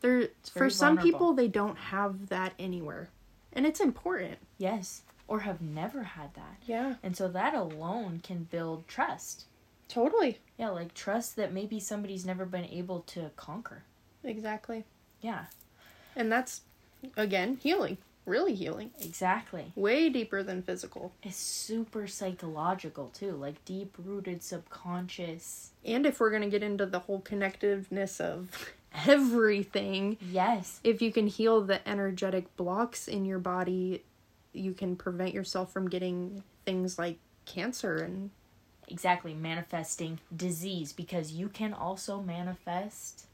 [0.00, 1.10] there for some vulnerable.
[1.10, 3.08] people they don't have that anywhere,
[3.52, 4.38] and it's important.
[4.58, 9.46] Yes, or have never had that, Yeah, and so that alone can build trust.
[9.88, 13.82] Totally, Yeah, like trust that maybe somebody's never been able to conquer.
[14.24, 14.84] exactly,
[15.20, 15.46] Yeah,
[16.16, 16.62] and that's
[17.16, 19.72] again healing, really healing, exactly.
[19.74, 21.12] way deeper than physical.
[21.22, 25.70] It's super psychological too, like deep rooted subconscious.
[25.84, 28.50] And if we're gonna get into the whole connectiveness of
[29.06, 30.80] everything, Yes.
[30.84, 34.02] if you can heal the energetic blocks in your body,
[34.52, 38.30] you can prevent yourself from getting things like cancer and
[38.88, 43.26] Exactly, manifesting disease because you can also manifest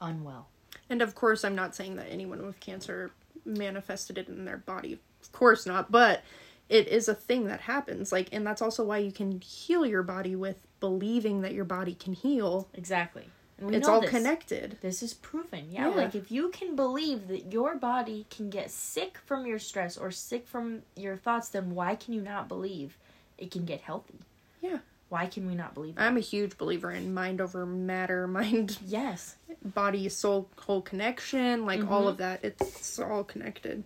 [0.00, 0.48] unwell.
[0.90, 3.10] and of course I'm not saying that anyone with cancer
[3.44, 4.98] manifested it in their body.
[5.22, 6.22] Of course not, but
[6.68, 8.10] it is a thing that happens.
[8.12, 11.94] Like and that's also why you can heal your body with believing that your body
[11.94, 12.68] can heal.
[12.74, 13.28] Exactly.
[13.64, 14.10] It's all this.
[14.10, 14.78] connected.
[14.80, 15.70] This is proven.
[15.70, 15.94] Yeah, Yeah.
[15.94, 20.10] like if you can believe that your body can get sick from your stress or
[20.10, 22.96] sick from your thoughts, then why can you not believe
[23.38, 24.18] it can get healthy?
[24.60, 24.78] Yeah.
[25.12, 26.04] Why can we not believe that?
[26.04, 29.36] I'm a huge believer in mind over matter, mind, yes.
[29.62, 32.08] body, soul, whole connection, like all mm-hmm.
[32.08, 32.40] of that.
[32.42, 33.84] It's all connected.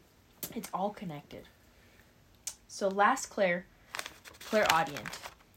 [0.54, 1.48] It's all connected.
[2.68, 3.66] So last clair,
[4.38, 5.04] clair, clairaudient.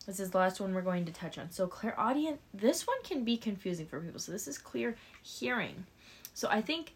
[0.08, 1.52] This is the last one we're going to touch on.
[1.52, 4.20] So clair, clairaudient, this one can be confusing for people.
[4.20, 5.86] So this is clear hearing.
[6.34, 6.96] So I think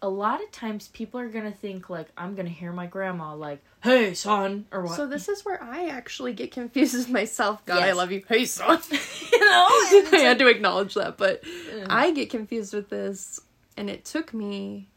[0.00, 3.60] a lot of times people are gonna think like I'm gonna hear my grandma like,
[3.82, 4.94] "Hey, son," or what.
[4.96, 7.64] So this is where I actually get confused with myself.
[7.66, 8.22] God, I love you.
[8.28, 8.80] Hey, son.
[8.90, 11.42] you know, I had to acknowledge that, but
[11.88, 13.40] I get confused with this,
[13.76, 14.88] and it took me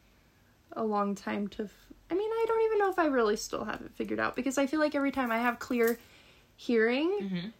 [0.73, 1.63] a long time to.
[1.63, 4.35] F- I mean, I don't even know if I really still have it figured out
[4.35, 5.97] because I feel like every time I have clear
[6.57, 7.53] hearing, Mhm.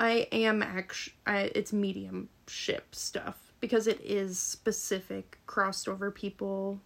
[0.00, 6.80] I am actually it's mediumship stuff because it is specific crossed over people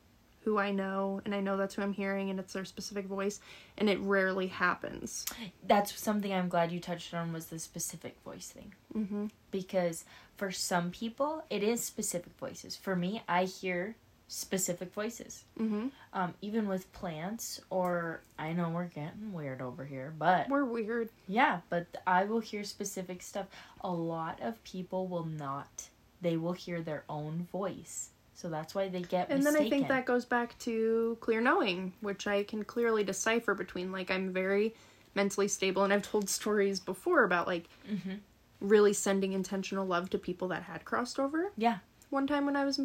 [0.45, 3.39] who I know, and I know that's who I'm hearing, and it's their specific voice,
[3.79, 5.25] and it rarely happens.
[5.65, 8.75] that's something I'm glad you touched on was the specific voice thing.
[8.97, 9.27] Mm-hmm.
[9.53, 10.05] because
[10.37, 13.95] for some people it is specific voices for me i hear
[14.29, 15.87] specific voices Mm-hmm.
[16.13, 21.09] um, even with plants or i know we're getting weird over here but We're weird.
[21.29, 23.47] yeah but i will hear specific stuff
[23.83, 25.89] a lot of people will not
[26.23, 29.55] they will hear their own voice so that's why they get And mistaken.
[29.55, 33.93] then I think that goes back to clear knowing, which I can clearly decipher between
[33.93, 34.75] like I'm very
[35.15, 38.19] mentally stable and I've told stories before about like Mhm.
[38.61, 41.53] really sending intentional love to people that had crossed over.
[41.57, 41.79] yeah
[42.11, 42.81] One time when I was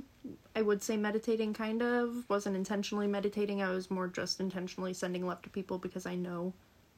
[0.55, 5.25] I would say meditating kind of, wasn't intentionally meditating, I was more just intentionally sending
[5.25, 6.53] love to people because I know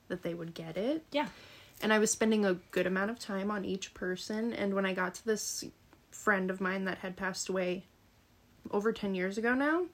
[0.09, 1.05] that they would get it.
[1.11, 1.27] yeah
[1.81, 4.93] And I was spending a good amount of time on each person and when I
[4.93, 5.63] got to this
[6.24, 7.86] friend of mine that had passed away
[8.72, 9.86] over 10 years ago now,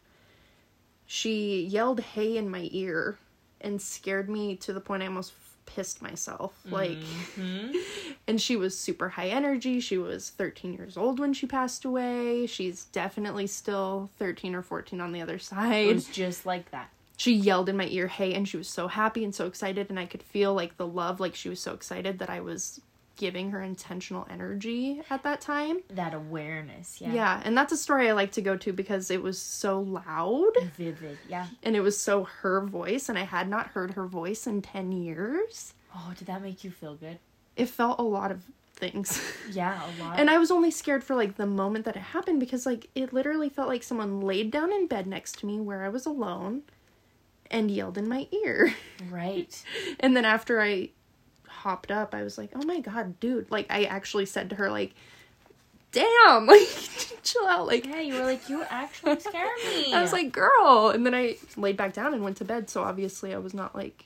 [1.06, 3.18] she yelled hey in my ear
[3.62, 5.34] and scared me to the point I almost
[5.66, 6.54] pissed myself.
[6.70, 7.00] Like
[7.38, 7.76] Mhm.
[8.28, 9.80] and she was super high energy.
[9.80, 12.46] She was 13 years old when she passed away.
[12.48, 15.88] She's definitely still 13 or 14 on the other side.
[15.88, 18.88] it was just like that She yelled in my ear, "Hey," and she was so
[18.88, 21.74] happy and so excited and I could feel like the love like she was so
[21.74, 22.82] excited that I was
[23.16, 25.80] giving her intentional energy at that time.
[25.90, 29.22] that awareness yeah, Yeah, and that's a story I like to go to because it
[29.24, 33.68] was so loud vivid yeah and it was so her voice and I had not
[33.68, 35.74] heard her voice in 10 years.
[35.96, 37.20] oh did that make you feel good
[37.56, 38.44] It felt a lot of
[38.76, 39.22] things.
[39.52, 42.40] yeah a lot And I was only scared for like the moment that it happened
[42.42, 45.86] because like it literally felt like someone laid down in bed next to me where
[45.86, 46.64] I was alone
[47.50, 48.74] and yelled in my ear.
[49.10, 49.64] right
[50.02, 50.90] and then after I
[51.66, 54.70] hopped up, I was like, "Oh my god, dude." Like I actually said to her
[54.70, 54.94] like,
[55.92, 56.70] "Damn, like
[57.24, 59.92] chill out." Like Yeah, you were like, you actually scared me.
[59.92, 62.84] I was like, "Girl." And then I laid back down and went to bed, so
[62.84, 64.06] obviously I was not like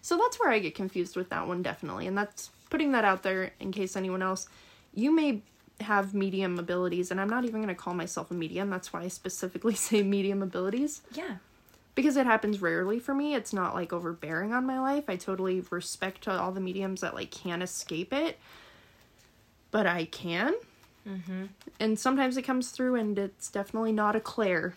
[0.00, 2.06] So that's where I get confused with that one definitely.
[2.06, 4.48] And that's putting that out there in case anyone else
[4.94, 5.42] you may
[5.80, 8.70] have medium abilities and I'm not even going to call myself a medium.
[8.70, 11.36] That's why I specifically say medium abilities yeah,
[11.94, 13.34] because it happens rarely for me.
[13.34, 15.04] It's not like overbearing on my life.
[15.08, 18.38] I totally respect all the mediums that like can't escape it,
[19.70, 20.54] but I can.
[21.08, 21.46] mm-hmm.
[21.80, 24.74] And sometimes it comes through, and it's definitely not a clair.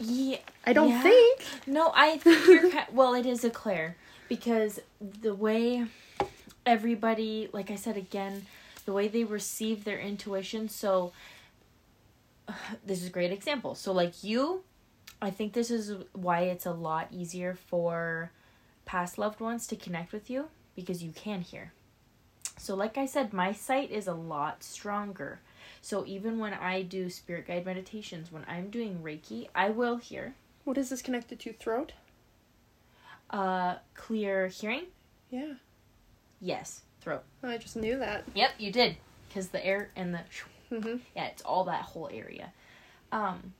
[0.00, 0.38] yeah.
[0.64, 1.02] I don't Yeah.
[1.02, 1.40] think.
[1.66, 2.70] No, I think you're.
[2.92, 3.96] Well, it is a clair
[4.28, 5.86] because the way
[6.66, 8.46] everybody, like I said again,
[8.84, 10.68] the way they receive their intuition.
[10.68, 11.12] So
[12.86, 13.74] this is a great example.
[13.74, 14.62] So like you,
[15.20, 18.30] I think this is why it's a lot easier for
[18.84, 21.72] past loved ones to connect with you because you can hear.
[22.56, 25.40] So like I said, my sight is a lot stronger.
[25.80, 30.34] So even when I do spirit guide meditations, when I'm doing Reiki, I will hear
[30.64, 31.52] What is this connected to?
[31.52, 31.92] Throat?
[33.30, 34.84] uh clear hearing.
[35.30, 35.54] Yeah.
[36.40, 37.24] Yes, throat.
[37.42, 38.24] I just knew that.
[38.34, 38.96] Yep, you did.
[39.28, 40.20] Because the air and the.
[40.70, 42.52] hmm Yeah, it's all that whole area.
[43.12, 43.52] Um,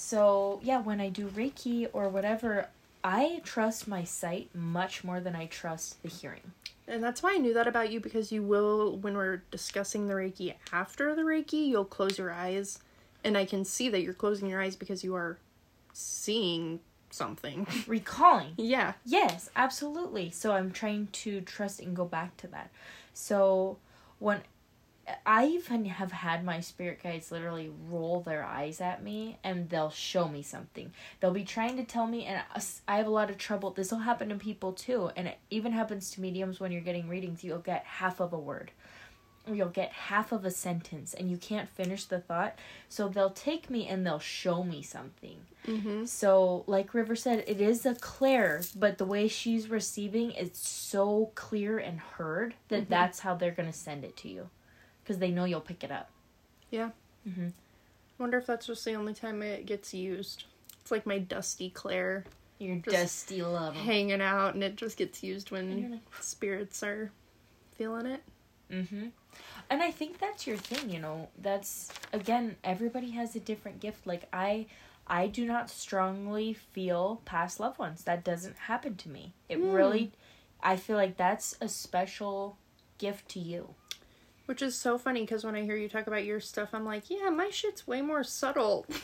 [0.00, 2.68] so, yeah, when I do Reiki or whatever,
[3.04, 6.52] I trust my sight much more than I trust the hearing.
[6.88, 10.14] And that's why I knew that about you because you will, when we're discussing the
[10.14, 12.78] Reiki after the Reiki, you'll close your eyes.
[13.22, 15.38] And I can see that you're closing your eyes because you are
[15.92, 16.80] seeing
[17.10, 17.66] something.
[17.86, 18.54] Recalling.
[18.56, 18.94] yeah.
[19.04, 20.30] Yes, absolutely.
[20.30, 22.70] So I'm trying to trust and go back to that.
[23.12, 23.76] So
[24.18, 24.40] when
[25.26, 29.90] I even have had my spirit guides literally roll their eyes at me and they'll
[29.90, 30.92] show me something.
[31.20, 32.42] They'll be trying to tell me, and
[32.88, 33.70] I have a lot of trouble.
[33.70, 37.08] This will happen to people too, and it even happens to mediums when you're getting
[37.08, 37.42] readings.
[37.44, 38.70] You'll get half of a word.
[39.46, 42.58] or you'll get half of a sentence and you can't finish the thought.
[42.90, 45.38] So they'll take me and they'll show me something.
[45.66, 46.04] Mm-hmm.
[46.04, 51.32] So, like River said, it is a clair, but the way she's receiving is so
[51.34, 52.88] clear and heard that Mhm.
[52.90, 54.50] that's how they're going to send it to you.
[55.10, 56.08] Because they know you'll pick it up.
[56.70, 56.90] Yeah.
[57.28, 57.48] Mm-hmm.
[58.18, 60.44] Wonder if that's just the only time it gets used.
[60.80, 62.24] It's like my dusty clair
[62.60, 63.74] Your dusty love.
[63.74, 67.10] hanging out, and it just gets used when like, spirits are
[67.76, 68.22] feeling it.
[68.70, 69.06] Mm-hmm.
[69.68, 71.26] And I think that's your thing, you know.
[71.42, 74.06] That's again, everybody has a different gift.
[74.06, 74.66] Like I
[75.08, 78.04] I do not strongly feel past loved ones.
[78.04, 79.32] That doesn't happen to me.
[79.48, 79.72] It Hmm.
[79.72, 80.12] really
[80.62, 82.58] I feel like that's a special
[82.98, 83.74] gift to you.
[84.50, 87.08] Which is so funny because when I hear you talk about your stuff, I'm like,
[87.08, 88.84] yeah, my shit's way more subtle.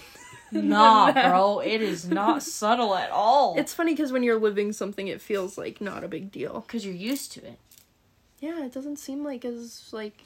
[0.53, 3.57] Nah, bro, it is not subtle at all.
[3.59, 6.61] It's funny because when you're living something, it feels like not a big deal.
[6.61, 7.59] because you're used to it.
[8.39, 10.23] Yeah, it doesn't seem like as like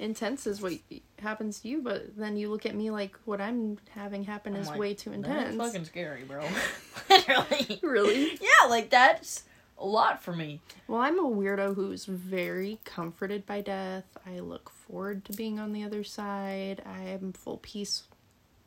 [0.00, 0.74] intense as what
[1.20, 4.62] happens to you, but then you look at me like what I'm having happen I'm
[4.62, 5.56] is like, way too intense.
[5.56, 6.44] That's fucking scary, bro.
[7.10, 7.78] Literally.
[7.82, 8.32] Really?
[8.40, 9.44] Yeah, like that's
[9.80, 10.60] a lot for me.
[10.86, 14.04] Well, I'm a weirdo who's very comforted by death.
[14.26, 16.82] I look forward to being on the other side.
[16.84, 18.04] I am full peace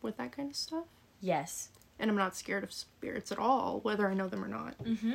[0.02, 0.86] with that kind of stuff.
[1.22, 1.70] Yes.
[2.00, 4.84] And I'm not scared of spirits at all, whether I know them or not.
[4.84, 5.14] Mm-hmm.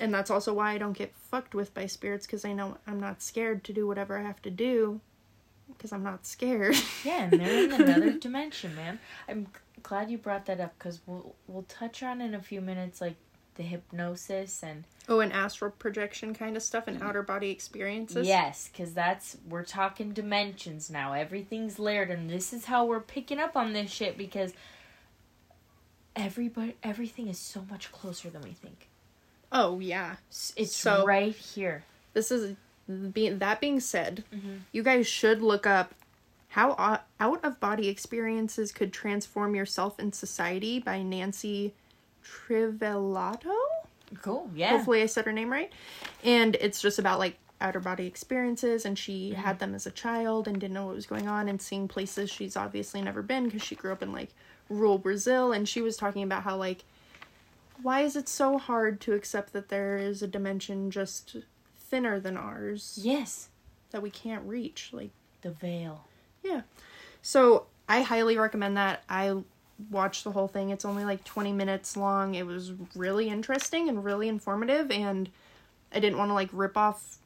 [0.00, 3.00] And that's also why I don't get fucked with by spirits because I know I'm
[3.00, 5.00] not scared to do whatever I have to do
[5.68, 6.76] because I'm not scared.
[7.04, 8.98] Yeah, and they're in another dimension, man.
[9.28, 9.48] I'm
[9.82, 13.16] glad you brought that up because we'll we'll touch on in a few minutes, like
[13.58, 18.26] the hypnosis and oh, and astral projection kind of stuff and outer body experiences.
[18.26, 21.12] yes, because that's we're talking dimensions now.
[21.12, 24.54] Everything's layered, and this is how we're picking up on this shit because
[26.16, 28.88] everybody everything is so much closer than we think.
[29.52, 30.16] Oh yeah.
[30.56, 31.84] It's So- right here.
[32.14, 32.56] This is
[33.12, 34.60] being that being said, Mhm.
[34.72, 35.94] you guys should look up
[36.52, 41.72] how out of body experiences could transform yourself in society by Nanci
[42.28, 43.54] Trivellato.
[44.22, 44.50] Cool.
[44.54, 44.70] Yeah.
[44.70, 45.72] Hopefully I said her name right.
[46.24, 49.40] And it's just about like outer body experiences and she mm-hmm.
[49.40, 52.30] had them as a child and didn't know what was going on and seeing places
[52.30, 54.28] she's obviously never been because she grew up in like
[54.68, 56.84] rural Brazil and she was talking about how like
[57.82, 61.36] why is it so hard to accept that there is a dimension just
[61.76, 63.48] thinner than ours Yes.
[63.90, 65.10] that we can't reach like
[65.42, 66.04] The veil.
[66.44, 66.62] yeah.
[67.22, 69.02] So I highly recommend that.
[69.08, 69.36] I
[69.90, 70.70] watched the whole thing.
[70.70, 72.34] It's only like 20 minutes long.
[72.34, 75.28] It was really interesting and really informative and
[75.92, 77.18] I didn't want to like rip off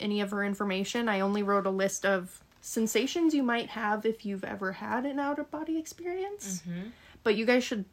[0.00, 1.08] any of her information.
[1.08, 5.18] I only wrote a list of sensations you might have if you've ever had an
[5.18, 6.62] out of body experience.
[6.68, 6.88] Mm-hmm.
[7.22, 7.84] But you guys should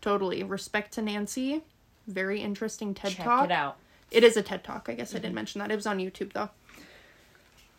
[0.00, 1.62] totally respect to Nanci.
[2.06, 3.44] Very interesting TED Check Talk.
[3.46, 3.76] it out.
[4.10, 4.88] It is a TED Talk.
[4.88, 5.70] I guess I didn't mention that.
[5.70, 6.50] It was on YouTube though.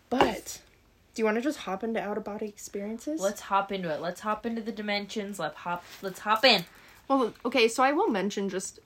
[0.09, 0.61] But
[1.13, 3.19] do you want to just hop into out of body experiences?
[3.19, 4.01] Let's hop into it.
[4.01, 5.39] Let's hop into the dimensions.
[5.39, 5.83] Let's hop.
[6.01, 6.63] Let's hop in.
[7.07, 8.79] Well, okay, so I will mention just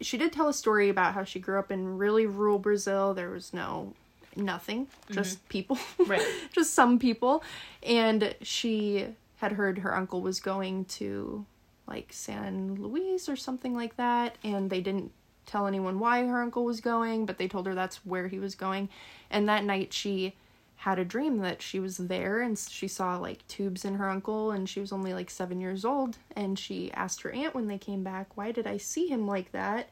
[0.00, 3.14] she did tell a story about how she grew up in really rural Brazil.
[3.14, 3.94] There was no
[4.36, 5.14] nothing, mm-hmm.
[5.14, 5.78] just people.
[6.06, 6.22] Right.
[6.52, 7.42] just some people.
[7.82, 9.06] And she
[9.36, 11.44] had heard her uncle was going to
[11.86, 15.12] like San Luis or something like that, and they didn't
[15.44, 18.54] tell anyone why her uncle was going, but they told her that's where he was
[18.54, 18.88] going.
[19.30, 20.34] And that night she
[20.76, 24.50] had a dream that she was there and she saw like tubes in her uncle
[24.50, 27.78] and she was only like 7 years old and she asked her aunt when they
[27.78, 29.88] came back, "Why did I see him like that?"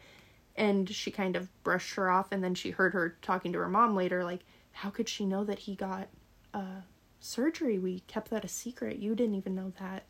[0.57, 3.69] And she kind of brushed her off and then she heard her talking to her
[3.69, 4.41] mom later like,
[4.73, 6.09] "How could she know that he got
[6.53, 6.83] uh
[7.21, 7.79] surgery?
[7.79, 8.99] We kept that a secret.
[8.99, 10.05] You didn't even know that."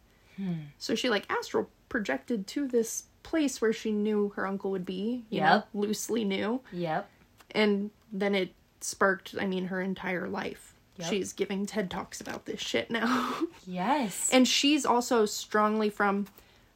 [0.78, 5.24] So she like astral projected to this place where she knew her uncle would be,
[5.30, 6.60] you know, loosely knew.
[6.72, 7.08] Yep.
[7.52, 8.54] And then it
[8.84, 10.74] sparked, I mean, her entire life.
[10.98, 11.08] Yep.
[11.10, 13.34] She's giving TED Talks about this shit now.
[13.66, 14.28] Yes.
[14.32, 16.26] and she's also strongly from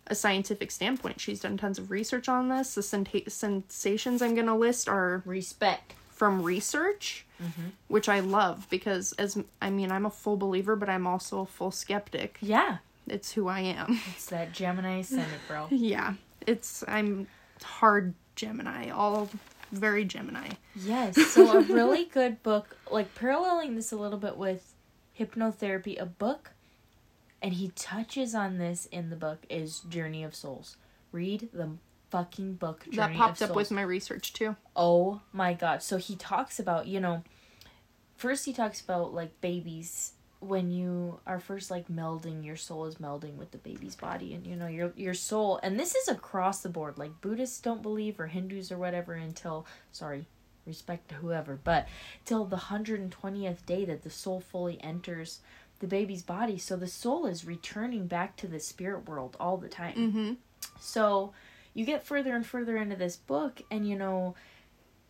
[0.07, 1.21] a scientific standpoint.
[1.21, 2.75] She's done tons of research on this.
[2.77, 5.95] The senta- sensations I'm going to list are Respect.
[6.11, 7.69] from research, mm-hmm.
[7.89, 11.47] which I love because, as I mean, I'm a full believer, but I'm also a
[11.47, 12.39] full skeptic.
[12.41, 12.79] Yeah.
[13.09, 14.01] It's who I am.
[14.15, 15.67] It's that Gemini Senate, bro.
[15.71, 16.15] Yeah,
[16.47, 17.27] it's I'm
[17.63, 19.29] hard Gemini, all
[19.73, 20.51] very Gemini.
[20.75, 21.17] Yes.
[21.33, 24.75] So a really good book, like paralleling this a little bit with
[25.19, 26.53] hypnotherapy, a book,
[27.43, 30.77] and he touches on this in the book is Journey of Souls.
[31.13, 31.71] Read the
[32.11, 32.85] fucking book.
[32.85, 34.57] Journey that popped up with my research too.
[34.75, 35.83] Oh my god.
[35.83, 37.23] So he talks about, you know,
[38.17, 42.97] first he talks about like babies when you are first like melding your soul is
[42.97, 46.61] melding with the baby's body and you know your your soul and this is across
[46.61, 50.27] the board like buddhists don't believe or hindus or whatever until sorry
[50.67, 51.89] respect to whoever, but
[52.25, 55.41] till the 120th day that the soul fully enters
[55.79, 56.59] the baby's body.
[56.59, 59.95] So the soul is returning back to the spirit world all the time.
[59.95, 60.33] Mm-hmm.
[60.81, 61.33] So
[61.75, 64.35] you get further and further into this book, and you know,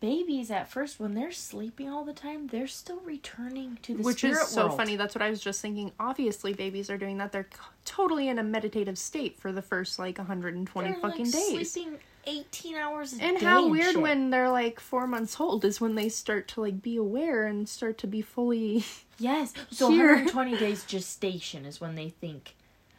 [0.01, 4.25] babies at first, when they're sleeping all the time, they're still returning to the Which
[4.25, 4.77] is so world.
[4.77, 4.97] funny.
[4.97, 5.93] That's what I was just thinking.
[5.99, 7.33] Obviously, babies are doing that.
[7.33, 7.49] They're
[7.85, 11.73] totally in a meditative state for the first like 120 They're, fucking like, days.
[11.73, 15.95] Sleeping 18 hours a And how weird when they're like four months old is when
[15.95, 18.85] they start to like be aware and start to be fully.
[19.19, 19.55] Yes.
[19.71, 20.09] So Here.
[20.09, 22.55] 120 days gestation is when they think.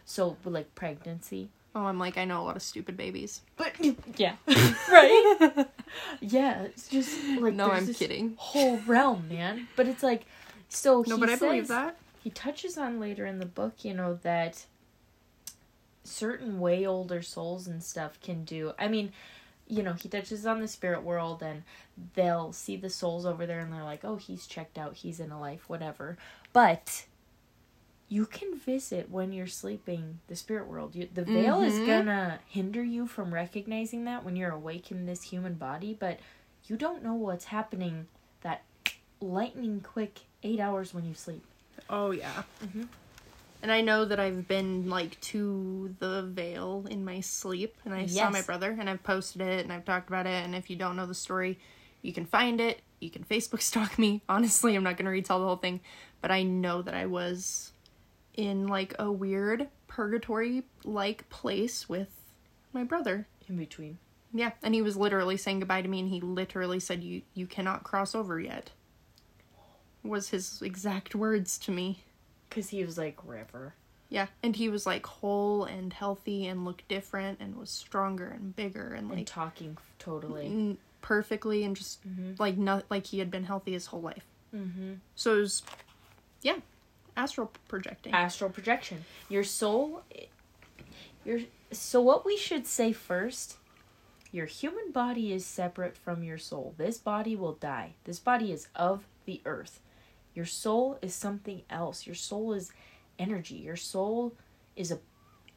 [0.05, 1.49] So like pregnancy.
[1.77, 3.41] Oh, I'm like I know a lot of stupid babies.
[3.55, 3.73] But
[4.17, 5.67] yeah, right.
[6.21, 8.33] yeah, it's just like No, I'm this kidding.
[8.37, 9.67] Whole realm, man.
[9.75, 10.25] But it's like,
[10.69, 11.97] so No, he but I believe that.
[12.23, 14.65] He touches on later in the book, you know that
[16.03, 18.73] certain way older souls and stuff can do.
[18.79, 19.11] I mean,
[19.67, 21.61] you know, he touches on the spirit world and
[22.15, 24.95] they'll see the souls over there and they're like, "Oh, he's checked out.
[24.95, 26.17] He's in a life, whatever."
[26.53, 27.05] But
[28.09, 30.95] you can visit when you're sleeping the spirit world.
[30.95, 31.85] You, the veil is Mhm.
[31.85, 36.19] gonna hinder you from recognizing that when you're awake in this human body, but
[36.65, 38.07] you don't know what's happening
[38.41, 38.63] that
[39.19, 41.43] lightning quick eight hours when you sleep.
[41.89, 42.43] Oh yeah.
[42.63, 42.87] Mhm.
[43.61, 48.05] And I know that I've been like to the veil in my sleep, and I
[48.05, 50.45] saw my brother, and I've posted it, and I've talked about it.
[50.45, 51.59] And if you don't know the story,
[52.03, 52.81] you can find it.
[52.99, 54.21] You can Facebook stalk me.
[54.29, 55.81] Honestly, I'm not gonna retell the whole thing,
[56.21, 57.71] but I know that I was
[58.37, 62.09] in like a weird purgatory like place with
[62.71, 63.27] my brother.
[63.49, 63.97] In between.
[64.33, 67.47] Yeah, and he was literally saying goodbye to me, and he literally said, "You you
[67.47, 68.71] cannot cross over yet."
[70.03, 72.03] Was his exact words to me.
[72.49, 73.73] Because he was like, River.
[74.09, 78.55] Yeah, and he was like whole and healthy and looked different and was stronger and
[78.55, 80.45] bigger and And like talking totally.
[80.45, 82.39] n- perfectly and just Mhm.
[82.39, 84.23] like not like he had been healthy his whole life.
[84.55, 84.93] Mm-hmm.
[85.15, 85.63] So it was,
[86.41, 86.59] yeah,
[87.17, 88.13] astral projecting.
[88.13, 89.03] Astral projection.
[89.29, 90.03] Your soul.
[91.25, 91.39] Your
[91.71, 93.57] so what we should say first.
[94.31, 96.73] Your human body is separate from your soul.
[96.77, 97.93] This body will die.
[98.03, 99.79] This body is of the earth.
[100.35, 102.05] Your soul is something else.
[102.05, 102.71] Your soul is
[103.17, 103.55] energy.
[103.55, 104.33] Your soul
[104.75, 104.99] is a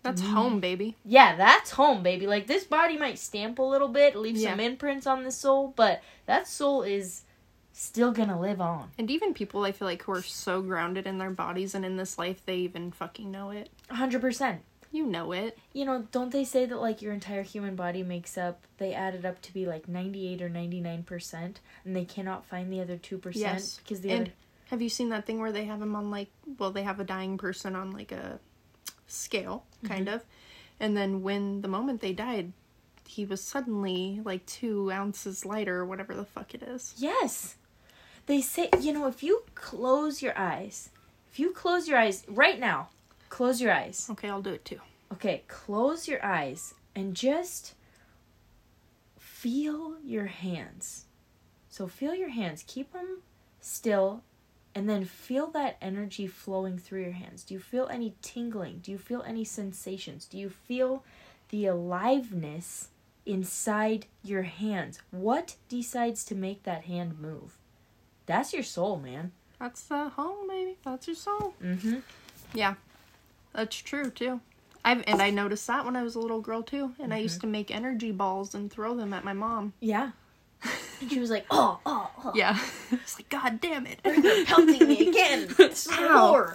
[0.03, 0.33] That's Mm.
[0.33, 0.97] home, baby.
[1.05, 2.27] Yeah, that's home, baby.
[2.27, 6.01] Like this body might stamp a little bit, leave some imprints on the soul, but
[6.25, 7.25] that soul is
[7.73, 8.91] still gonna live on.
[8.99, 11.97] And even people I feel like who are so grounded in their bodies and in
[11.97, 13.71] this life, they even fucking know it.
[13.91, 14.63] hundred percent.
[14.93, 15.57] You know it.
[15.73, 18.61] You know, don't they say that like your entire human body makes up?
[18.79, 22.05] They add it up to be like ninety eight or ninety nine percent, and they
[22.05, 23.79] cannot find the other two percent Yes.
[23.79, 24.33] because the And other.
[24.71, 27.05] have you seen that thing where they have him on like, well, they have a
[27.05, 28.41] dying person on like a
[29.07, 29.87] scale, mm-hmm.
[29.95, 30.25] kind of,
[30.81, 32.53] and then when the moment they died,
[33.07, 36.95] he was suddenly like two ounces lighter or whatever the fuck it is.
[36.97, 37.55] Yes,
[38.31, 40.91] they say you know if you close your eyes,
[41.33, 42.89] if you close your eyes right now,
[43.29, 44.07] close your eyes.
[44.09, 44.79] Okay, I'll do it too.
[45.13, 47.75] Okay, close your eyes and just
[49.19, 51.07] feel your hands.
[51.71, 53.23] So feel your hands, keep them
[53.61, 54.23] still,
[54.77, 57.43] and then feel that energy flowing through your hands.
[57.43, 58.79] Do you feel any tingling?
[58.85, 60.27] Do you feel any sensations?
[60.27, 61.03] Do you feel
[61.49, 62.91] the aliveness
[63.27, 65.01] inside your hands?
[65.11, 67.60] What decides to make that hand move?
[68.31, 69.33] That's your soul, man.
[69.59, 70.77] That's the home, baby.
[70.85, 71.55] That's your soul.
[71.61, 71.97] Mm-hmm.
[72.55, 72.75] Yeah,
[73.53, 74.41] that's true too.
[74.85, 77.41] I've and I noticed that when I was a little girl too, and I used
[77.41, 79.73] to make energy balls and throw them at my mom.
[79.81, 80.13] Yeah.
[81.01, 82.33] And she was like, oh, oh, oh.
[82.37, 82.57] Yeah,
[82.93, 84.01] it's like God damn it.
[84.47, 85.49] Pelting me again.
[85.91, 86.53] Ow.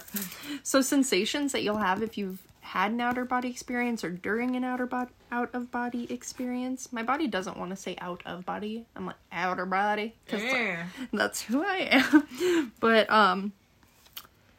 [0.62, 4.64] So sensations that you'll have if you've had an outer body experience or during an
[4.64, 6.92] outer body out of body experience.
[6.92, 8.86] My body doesn't want to say out of body.
[8.96, 10.86] I'm like outer body because Yeah.
[11.12, 12.72] that's who I am.
[12.80, 13.52] but um,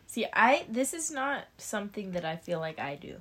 [0.08, 3.18] See, I this is not something that I feel like I do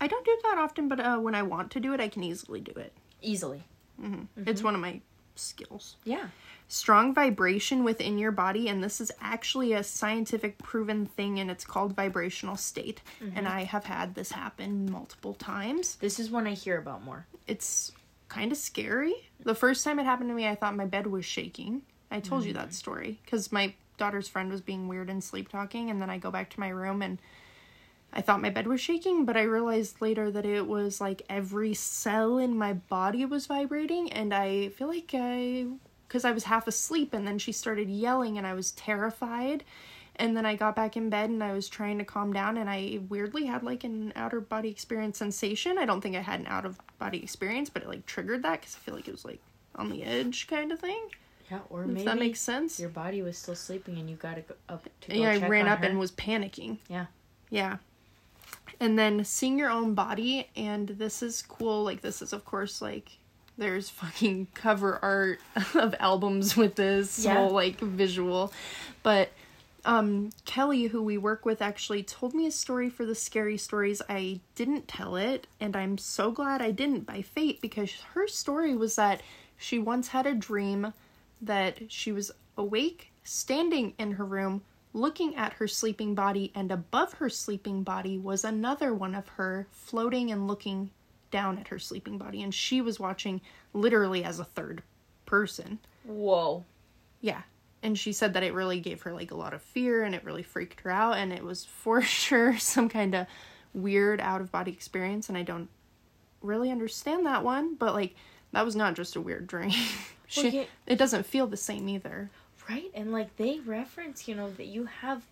[0.00, 0.88] I don't do that often.
[0.88, 2.92] But uh, when I want to do it, I can easily do it.
[3.22, 3.62] easily.
[4.00, 5.00] hmm It's one of my
[5.36, 5.96] skills.
[6.04, 6.28] Yeah.
[6.68, 11.64] Strong vibration within your body and this is actually a scientific proven thing and it's
[11.64, 13.46] called vibrational state and mm-hmm.
[13.46, 15.96] i have had this happen multiple times.
[15.96, 17.26] This is one I hear about more.
[17.46, 17.92] it's
[18.28, 19.14] kind of scary.
[19.44, 21.82] The first time it happened to me i thought my bed was shaking.
[22.10, 22.74] I told you that mm.
[22.74, 26.30] story because my daughter's friend was being weird and sleep talking and then i go
[26.30, 27.18] back to my room and
[28.12, 31.74] I thought my bed was shaking, but I realized later that it was like every
[31.74, 35.66] cell in my body was vibrating, and I feel like I,
[36.06, 39.64] because I was half asleep, and then she started yelling, and I was terrified.
[40.18, 42.70] And then I got back in bed and I was trying to calm down, and
[42.70, 45.76] I weirdly had like an outer body experience sensation.
[45.76, 48.60] I don't think I had an out of body experience, but it like triggered that
[48.60, 49.40] because I feel like it was like
[49.74, 51.10] on the edge kind of thing.
[51.50, 52.80] Yeah, or if maybe that makes sense.
[52.80, 55.48] your body was still sleeping and you got to go up to go yeah, I
[55.48, 55.84] ran up her.
[55.86, 56.78] and was panicking.
[56.88, 57.06] Yeah.
[57.50, 57.76] Yeah.
[58.80, 61.84] And then seeing your own body, and this is cool.
[61.84, 63.10] Like, this is, of course, like,
[63.58, 65.40] there's fucking cover art
[65.74, 67.34] of albums with this Yeah.
[67.34, 68.52] whole, like, visual.
[69.02, 69.30] But,
[69.84, 74.02] um, Kelly, who we work with, actually told me a story for the scary stories.
[74.08, 78.74] I didn't tell it, and I'm so glad I didn't by fate because her story
[78.76, 79.22] was that
[79.56, 80.92] she once had a dream
[81.40, 87.14] that she was awake, standing in her room, looking at her sleeping body, and above
[87.14, 90.90] her sleeping body was another one of her floating and looking
[91.36, 92.42] down at her sleeping body.
[92.42, 93.42] And she was watching
[93.74, 94.82] literally as a third
[95.26, 95.78] person.
[96.04, 96.64] Whoa.
[97.20, 97.42] Yeah.
[97.82, 100.24] And she said that it really gave her like a lot of fear and it
[100.24, 101.18] really freaked her out.
[101.18, 103.26] And it was for sure some kind of
[103.74, 105.28] weird out of body experience.
[105.28, 105.68] And I don't
[106.40, 108.14] really understand that one, but like
[108.52, 109.74] that was not just a weird dream.
[110.26, 110.64] she, Well, yeah.
[110.86, 112.30] It doesn't feel the same either.
[112.66, 112.90] Right?
[112.94, 115.22] And like they reference, you know, that you have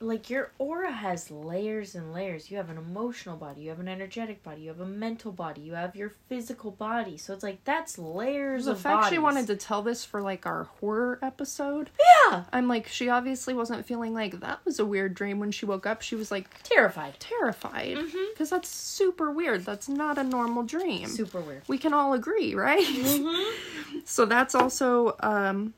[0.00, 2.48] like your aura has layers and layers.
[2.48, 5.62] You have an emotional body, you have an energetic body, you have a mental body,
[5.62, 7.16] you have your physical body.
[7.16, 9.20] So it's like that's layers The of fact she bodies.
[9.20, 11.90] wanted to tell this for like our horror episode,
[12.30, 12.44] Yeah.
[12.52, 15.86] I'm like, she obviously wasn't feeling like that was a weird dream when she woke
[15.86, 16.02] up.
[16.02, 17.16] She was like Terrified.
[17.18, 18.32] terrified Mhm.
[18.32, 19.64] because that's super weird.
[19.64, 21.08] That's not a normal dream.
[21.08, 21.62] Super weird.
[21.66, 22.86] we can all agree, right?
[22.86, 23.98] Mm-hmm.
[24.04, 25.74] so that's also um,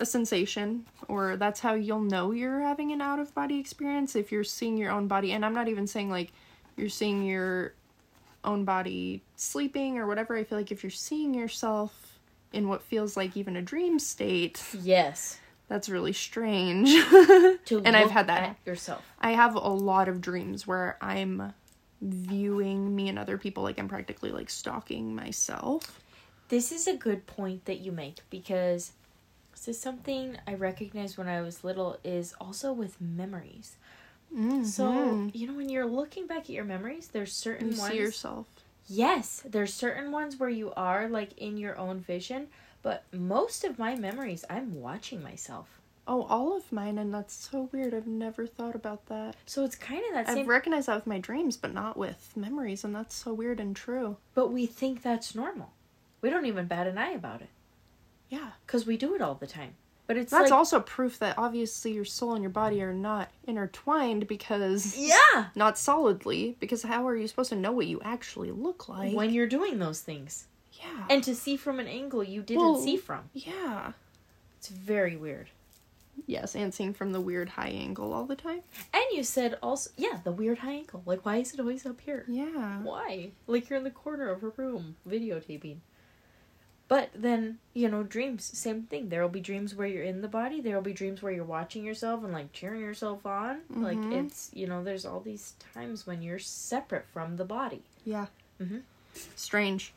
[0.00, 4.32] a sensation, or that's how you'll know you're having an out of body experience if
[4.32, 5.32] you're seeing your own body.
[5.32, 6.32] And I'm not even saying like
[6.76, 7.74] you're seeing your
[8.42, 10.36] own body sleeping or whatever.
[10.36, 12.18] I feel like if you're seeing yourself
[12.52, 15.38] in what feels like even a dream state, Yes.
[15.68, 16.88] that's really strange.
[17.66, 18.42] To and I've had that.
[18.42, 19.04] at yourself.
[19.20, 21.52] I have a lot of dreams where I'm
[22.00, 26.00] viewing me and other people like I'm practically like stalking myself.
[26.48, 28.92] This is a good point that you make because
[29.68, 33.76] is something I recognized when I was little is also with memories.
[34.62, 35.34] So, Mhm.
[35.34, 38.46] you know, when you're looking back at your memories, there's certain you ones see yourself.
[38.88, 42.48] Yes, there's certain ones where you are like in your own vision,
[42.82, 45.80] but most of my memories I'm watching myself.
[46.06, 47.94] Oh, all of mine, and that's so weird.
[47.94, 49.36] I've never thought about that.
[49.46, 52.36] So it's kind of that I've same recognized that with my dreams, but not with
[52.36, 54.16] memories, and that's so weird and true.
[54.34, 55.72] but we think that's normal.
[56.20, 57.48] We don't even bat an eye about it
[58.30, 58.52] Yeah.
[58.66, 59.74] cuz we do it all the time.
[60.06, 63.30] But it's That's like also proof that obviously your soul and your body are not
[63.46, 68.50] intertwined because yeah, not solidly because how are you supposed to know what you actually
[68.50, 69.14] look like?
[69.14, 70.46] when you're doing those things.
[70.72, 71.04] yeah.
[71.10, 73.28] And to see from an angle you didn't Well- see from.
[73.34, 73.92] yeah.
[74.58, 75.50] It's very weird.
[76.26, 78.62] Yes, and seeing from the weird high angle all the time.
[78.92, 81.02] And you said also, yeah, the weird high angle.
[81.06, 82.24] Like, why is it always up here?
[82.28, 82.82] Yeah.
[82.82, 83.30] Why?
[83.46, 85.78] Like you're in the corner of a room videotaping.
[86.90, 89.10] But then, you know, dreams, same thing.
[89.10, 90.60] There will be dreams where you're in the body.
[90.60, 93.60] There will be dreams where you're watching yourself and like cheering yourself on.
[93.70, 94.26] Like Mhm.
[94.26, 97.84] it's, you know, there's all these times when you're separate from the body.
[98.04, 98.26] Yeah.
[98.60, 98.78] Mm-hmm.
[99.36, 99.92] Strange.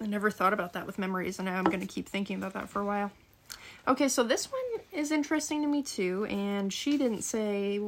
[0.00, 2.54] I never thought about that with memories, and now I'm going to keep thinking about
[2.54, 3.12] that for a while.
[3.86, 7.78] Okay, so this one is interesting to me too, and she didn't say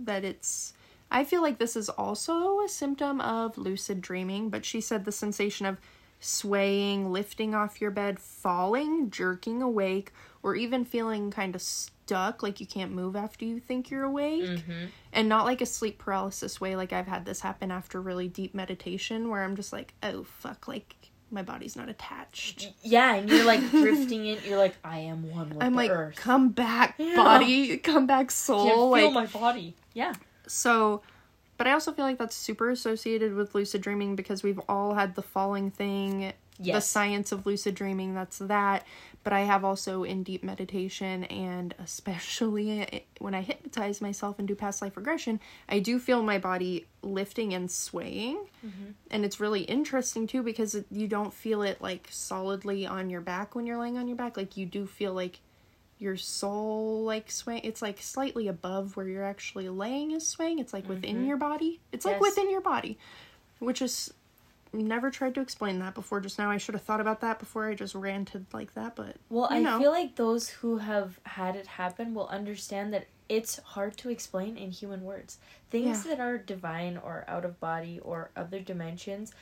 [0.00, 0.72] that it's.
[1.12, 5.12] I feel like this is also a symptom of lucid dreaming, but she said the
[5.12, 5.78] sensation of
[6.20, 10.12] swaying, lifting off your bed, falling, jerking awake,
[10.42, 14.42] or even feeling kind of stuck, like you can't move after you think you're awake
[14.44, 14.86] Mm-hmm.
[15.12, 18.54] and not like a sleep paralysis way like i've had this happen after really deep
[18.54, 20.94] meditation where i'm just like oh fuck like
[21.32, 24.38] my body's not attached Yeah, and you're like drifting in.
[24.46, 26.14] You're like, I am one with i'm the like earth.
[26.14, 27.16] come back Yeah.
[27.16, 29.74] body come back soul feel like my body.
[29.94, 30.12] Yeah.
[30.46, 31.02] so
[31.56, 35.14] but i also feel like that's super associated with lucid dreaming because we've all had
[35.14, 38.86] the falling thing the science of lucid dreaming that's that.
[39.24, 44.54] But i have also in deep meditation and especially when i hypnotize myself and do
[44.54, 48.36] past life regression i do feel my body lifting and swaying.
[48.66, 48.90] Mm-hmm.
[49.10, 53.54] And it's really interesting too because you don't feel it like solidly on your back
[53.54, 54.36] when you're laying on your back.
[54.36, 55.40] Like you do feel like
[55.98, 60.72] your soul like swing it's like slightly above where you're actually laying is swaying it's
[60.72, 61.26] like within mm-hmm.
[61.26, 62.98] your body it's like within your body
[63.60, 64.12] which is
[64.72, 67.66] never tried to explain that before just now i should have thought about that before
[67.66, 69.78] i just ranted like that but Well, I know.
[69.78, 74.56] feel like those who have had it happen will understand that it's hard to explain
[74.56, 75.38] in human words.
[75.70, 76.14] Things Yeah.
[76.14, 79.32] that are divine or out of body or other dimensions,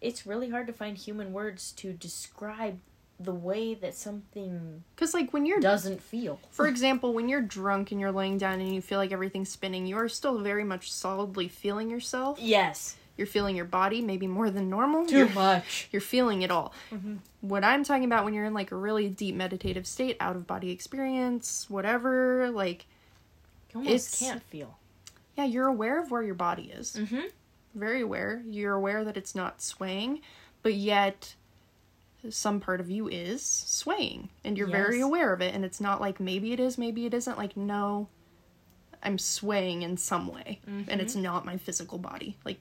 [0.00, 2.80] it's really hard to find human words to describe
[3.20, 6.38] the way that something because like when you're doesn't feel.
[6.50, 9.86] For example, when you're drunk and you're laying down and you feel like everything's spinning,
[9.86, 12.38] you are still very much solidly feeling yourself.
[12.40, 12.96] Yes.
[13.16, 15.04] You're feeling your body maybe more than normal.
[15.04, 15.88] Too You're, much.
[15.92, 16.72] you're feeling it all.
[17.40, 20.46] What I'm talking about when you're in like a really deep meditative state, out of
[20.46, 22.86] body experience, whatever, like
[23.74, 24.78] You almost can't feel.
[25.36, 26.92] yeah, you're aware of where your body is.
[26.92, 27.26] Mm-hmm.
[27.74, 28.40] Very aware.
[28.48, 30.20] You're aware that it's not swaying,
[30.62, 31.34] but yet
[32.30, 36.00] some part of you is swaying and you're very aware of it and it's not
[36.00, 37.38] like maybe it is, maybe it isn't.
[37.38, 38.08] Like no
[39.02, 41.22] I'm swaying in some way and it's mm-hmm.
[41.22, 42.36] not my physical body.
[42.44, 42.58] Like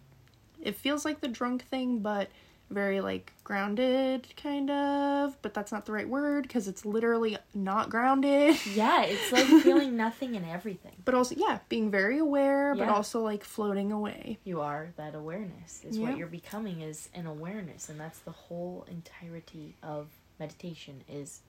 [0.62, 2.30] it feels like the drunk thing but
[2.70, 7.90] very like grounded kind of, but that's not the right word because it's literally not
[7.90, 8.58] grounded.
[8.74, 10.94] Yeah, it's like feeling nothing and everything.
[11.06, 14.38] But also, yeah, being very aware, but also like floating away.
[14.44, 15.84] You are that awareness.
[15.88, 16.10] Is Yeah.
[16.10, 20.08] what you're becoming is an awareness, and that's the whole entirety of
[20.40, 21.40] meditation is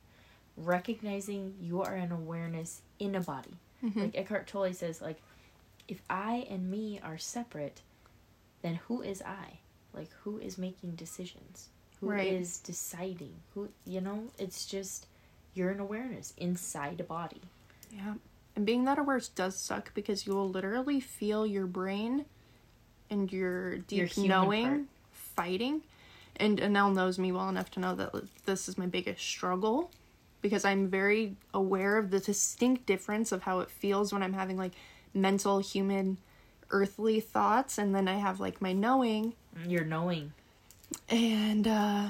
[0.56, 3.54] recognizing you are an awareness in a body.
[3.84, 4.00] Mm-hmm.
[4.00, 5.20] Like Eckhart Tolle says, like
[5.86, 7.80] if I and me are separate,
[8.62, 9.58] then who is I?
[9.98, 11.68] Like who is making decisions?
[12.00, 12.64] Who is Right.
[12.64, 13.34] deciding?
[13.54, 14.28] Who you know?
[14.38, 15.06] It's just
[15.54, 17.42] you're an awareness inside a body.
[17.90, 18.14] Yeah.
[18.54, 22.24] And being that aware does suck because you will literally feel your brain
[23.10, 24.80] and your deep human knowing part.
[25.12, 25.82] fighting.
[26.36, 28.12] And Anel knows me well enough to know that
[28.46, 29.90] this is my biggest struggle
[30.40, 34.56] because I'm very aware of the distinct difference of how it feels when I'm having
[34.56, 34.72] like
[35.14, 36.18] mental, human,
[36.70, 37.78] earthly thoughts.
[37.78, 39.34] And then I have like my knowing.
[39.66, 40.32] You're knowing.
[41.08, 42.08] And uh,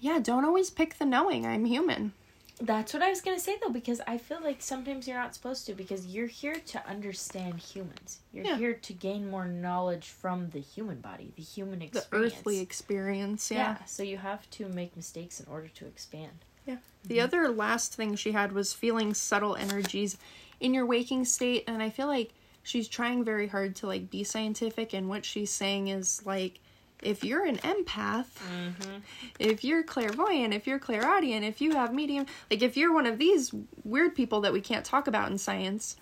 [0.00, 1.46] yeah, don't always pick the knowing.
[1.46, 2.12] I'm human.
[2.60, 5.66] That's what I was gonna say though, because I feel like sometimes you're not supposed
[5.66, 8.20] to, because you're here to understand humans.
[8.32, 8.56] You're Yeah.
[8.56, 12.08] here to gain more knowledge from the human body, the human experience.
[12.10, 13.50] The earthly experience.
[13.50, 13.84] yeah.
[13.86, 16.44] So you have to make mistakes in order to expand.
[16.66, 16.76] Yeah.
[17.02, 20.16] The other last thing she had was feeling subtle energies
[20.60, 22.32] in your waking state and I feel like
[22.62, 26.60] she's trying very hard to like be scientific and what she's saying is like
[27.02, 28.98] if you're an empath, mm-hmm.
[29.38, 33.18] if you're clairvoyant, if you're clairaudient, if you have medium, like if you're one of
[33.18, 33.52] these
[33.84, 35.96] weird people that we can't talk about in science,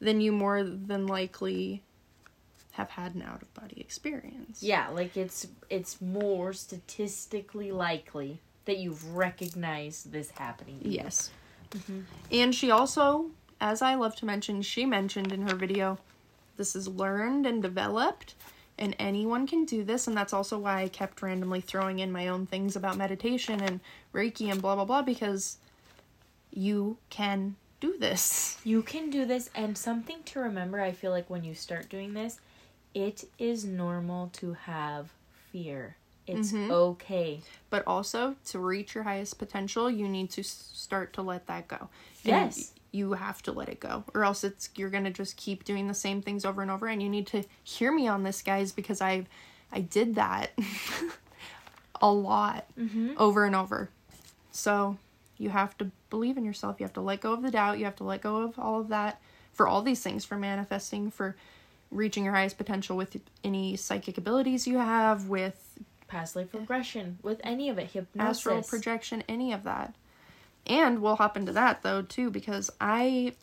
[0.00, 1.82] then you more than likely
[2.72, 4.62] have had an out of body experience.
[4.62, 10.78] Yeah, like it's it's more statistically likely that you've recognized this happening.
[10.82, 11.30] Yes.
[11.70, 12.00] Mm-hmm.
[12.30, 13.30] And she also,
[13.62, 15.98] as I love to mention, she mentioned in her video,
[16.56, 18.34] this is learned and developed,
[18.76, 20.08] and anyone can do this.
[20.08, 23.78] And that's also why I kept randomly throwing in my own things about meditation and
[24.12, 25.58] Reiki and blah, blah, blah, because
[26.50, 28.58] you can do this.
[28.64, 30.80] You can do this, and something to remember.
[30.80, 32.40] I feel like when you start doing this,
[32.94, 35.10] it is normal to have
[35.52, 35.96] fear.
[36.26, 36.70] It's Mm-hmm.
[36.70, 37.40] okay.
[37.70, 41.88] But also, to reach your highest potential, you need to start to let that go.
[42.24, 42.72] Yes.
[42.92, 45.94] You have to let it go, or else it's you're gonna just keep doing the
[45.94, 46.86] same things over and over.
[46.86, 49.26] And you need to hear me on this, guys, because I,
[49.72, 50.50] I did that
[52.02, 53.12] a lot mm-hmm.
[53.16, 53.90] over and over.
[54.50, 54.98] So
[55.38, 56.76] you have to believe in yourself.
[56.78, 57.78] You have to let go of the doubt.
[57.78, 59.20] You have to let go of all of that
[59.52, 61.36] for all these things, for manifesting, for
[61.90, 65.78] reaching your highest potential with any psychic abilities you have, with
[66.08, 68.38] Past life regression with any of it, hypnosis.
[68.38, 69.94] astral projection, any of that.
[70.66, 73.34] And we'll hop into that though too because I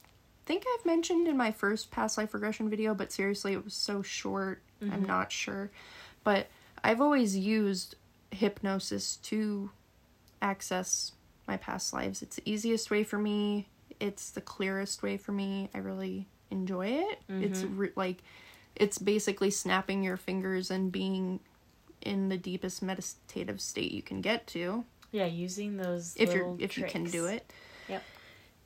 [0.45, 4.01] think I've mentioned in my first past life regression video, but seriously it was so
[4.01, 4.61] short.
[4.81, 5.05] I'm mm-hmm.
[5.05, 5.69] not sure.
[6.23, 6.47] But
[6.83, 7.95] I've always used
[8.31, 9.69] hypnosis to
[10.41, 11.11] access
[11.47, 12.21] my past lives.
[12.21, 13.67] It's the easiest way for me.
[13.99, 15.69] It's the clearest way for me.
[15.73, 17.19] I really enjoy it.
[17.27, 17.77] It's mm-hmm.
[17.77, 18.23] re- like
[18.75, 21.41] it's basically snapping your fingers and being
[22.01, 26.57] in the deepest meditative state you can get to Yeah, using those if you're little
[26.63, 27.51] if you can do it
[27.87, 28.03] Yep.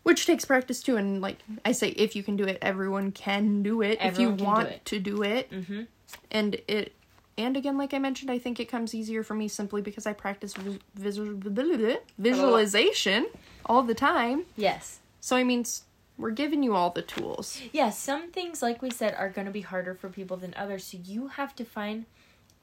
[0.04, 3.64] which takes practice too and like i say if you can do it everyone can
[3.64, 4.86] do it Everyone if you do want it.
[4.86, 5.88] to do it Mhm.
[6.32, 6.92] and it
[7.38, 10.12] and again like i mentioned i think it comes easier for me simply because i
[10.14, 11.40] practice vis- visual,
[12.18, 13.28] visualization
[13.66, 15.00] all the time Yes.
[15.22, 15.64] so i mean
[16.18, 19.52] we're giving you all the tools Yeah, some things, like we said, are going to
[19.52, 20.84] be harder for people than others.
[20.84, 22.06] So you have to find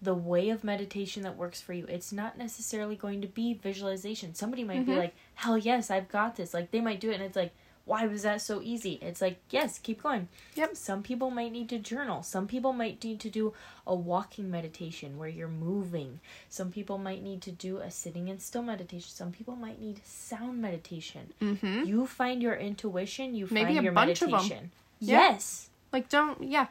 [0.02, 1.84] the way of meditation that works for you.
[1.88, 4.34] It's not necessarily going to be visualization.
[4.34, 6.54] Somebody might be like, hell yes, I've got this.
[6.54, 7.52] Like, they might do it, and it's like,
[7.86, 8.98] why was that so easy?
[9.02, 10.28] It's like, yes, keep going.
[10.54, 10.76] Yep.
[10.76, 12.22] Some people might need to journal.
[12.22, 13.52] Some people might need to do
[13.86, 16.20] a walking meditation where you're moving.
[16.48, 19.08] Some people might need to do a sitting and still meditation.
[19.10, 21.32] Some people might need sound meditation.
[21.42, 21.82] mm-hmm.
[21.84, 24.32] You find your intuition, you Maybe find your bunch of 'em.
[24.32, 24.70] meditation.
[25.00, 25.68] Yes.
[25.92, 26.66] like don't yeah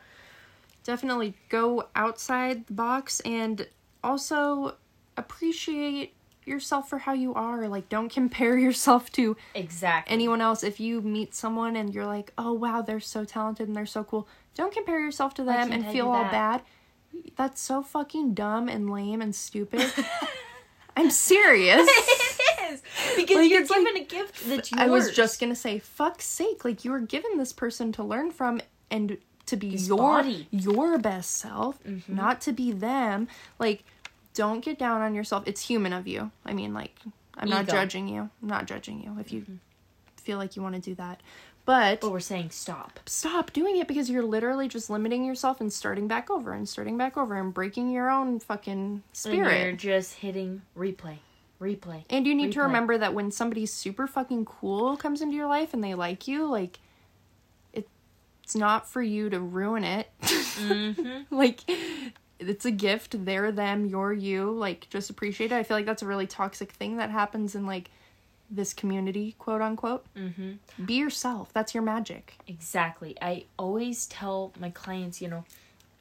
[0.83, 3.67] definitely go outside the box and
[4.03, 4.75] also
[5.17, 6.13] appreciate
[6.45, 10.11] yourself for how you are like don't compare yourself to Exactly.
[10.11, 13.77] anyone else if you meet someone and you're like oh wow they're so talented and
[13.77, 16.61] they're so cool don't compare yourself to them and feel all bad
[17.35, 19.85] That's so fucking dumb and lame and stupid.
[20.97, 21.81] I'm serious.
[21.91, 22.81] it is
[23.15, 24.69] because Like, you're it's like- given a gift that.
[24.73, 26.65] I was just gonna say, fuck's sake!
[26.65, 28.59] Like you were given this person to learn from
[28.91, 29.17] and
[29.49, 30.47] to be His your body.
[30.51, 32.15] your best self, mm-hmm.
[32.15, 33.27] not to be them.
[33.59, 33.83] Like,
[34.33, 35.43] don't get down on yourself.
[35.45, 36.31] It's human of you.
[36.45, 36.97] I mean, like,
[37.37, 38.29] I'm not judging you.
[38.41, 39.55] I'm not judging you if you mm-hmm.
[40.17, 41.21] feel like you want to do that,
[41.65, 42.99] but But we're saying stop.
[43.05, 46.97] stop doing it because you're literally just limiting yourself and starting back over and starting
[46.97, 49.61] back over and breaking your own fucking And spirit.
[49.63, 51.17] you're just hitting replay,
[51.61, 52.03] replay.
[52.09, 55.73] And you need to remember that when somebody super fucking cool comes into your life
[55.73, 56.79] and they like you, like
[58.49, 60.09] it's not for you to ruin it.
[60.21, 61.21] Mm-hmm.
[61.35, 61.59] like
[62.39, 63.23] it's a gift.
[63.23, 64.49] They're them, you're you.
[64.49, 65.55] Like just appreciate it.
[65.55, 67.91] I feel like that's a really toxic thing that happens in like
[68.49, 70.03] this community, quote unquote.
[70.17, 70.83] Mm-hmm.
[70.83, 71.53] Be yourself.
[71.53, 72.39] That's your magic.
[72.47, 73.15] Exactly.
[73.21, 75.45] I always tell my clients, you know,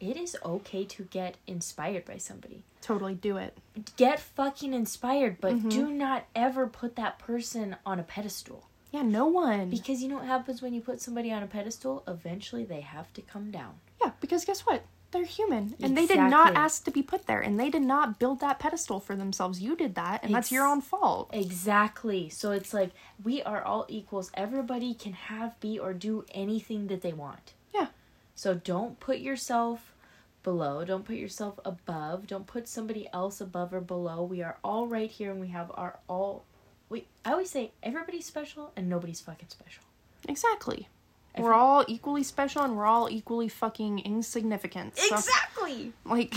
[0.00, 2.62] it is okay to get inspired by somebody.
[2.80, 3.58] Totally do it.
[3.98, 5.68] Get fucking inspired, but Mm-hmm.
[5.68, 8.67] do not ever put that person on a pedestal.
[8.90, 9.70] Yeah, no one.
[9.70, 12.02] Because you know what happens when you put somebody on a pedestal?
[12.08, 13.74] Eventually they have to come down.
[14.00, 14.82] Yeah, because guess what?
[15.10, 15.74] They're human.
[15.80, 17.40] And they did not ask to be put there.
[17.40, 19.60] And they did not build that pedestal for themselves.
[19.60, 20.22] You did that.
[20.22, 21.30] And that's your own fault.
[21.32, 22.28] Exactly.
[22.28, 22.90] So it's like
[23.24, 24.30] we are all equals.
[24.34, 27.54] Everybody can have, be, or do anything that they want.
[27.74, 27.86] Yeah.
[28.34, 29.94] So don't put yourself
[30.42, 30.84] below.
[30.84, 32.26] Don't put yourself above.
[32.26, 34.22] Don't put somebody else above or below.
[34.22, 36.44] We are all right here and we have our all.
[36.88, 39.82] We, I always say everybody's special and nobody's fucking special.
[40.28, 40.88] Exactly.
[41.36, 44.96] We're all equally special and we're all equally fucking insignificant.
[44.98, 45.92] So, Exactly.
[46.04, 46.34] like,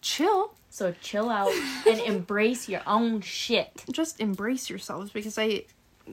[0.00, 0.54] chill.
[0.70, 1.52] So chill out
[1.86, 3.84] and embrace your own shit.
[3.90, 5.64] Just embrace yourselves because I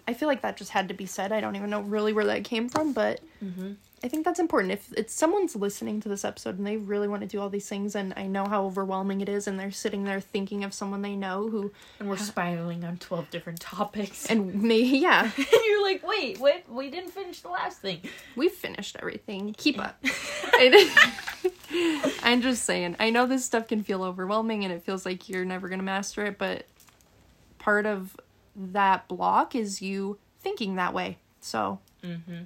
[0.08, 1.32] I feel like that just had to be said.
[1.32, 3.74] I don't even know really where that came from, but Mm-hmm.
[4.04, 4.72] I think that's important.
[4.74, 7.68] If it's someone's listening to this episode and they really want to do all these
[7.68, 11.02] things and I know how overwhelming it is and they're sitting there thinking of someone
[11.02, 14.28] they know who And we're spiraling on 12 different topics.
[14.28, 16.64] and may yeah, And you're like, wait, what?
[16.70, 18.02] We didn't finish the last thing.
[18.36, 19.54] we've finished everything.
[19.58, 20.04] Keep up.
[22.24, 22.96] I'm just saying.
[23.00, 25.86] I know this stuff can feel overwhelming and it feels like you're never going to
[25.86, 26.66] master it, but
[27.60, 28.16] part of
[28.56, 31.18] that block is you thinking that way.
[31.42, 32.44] So, mm-hmm.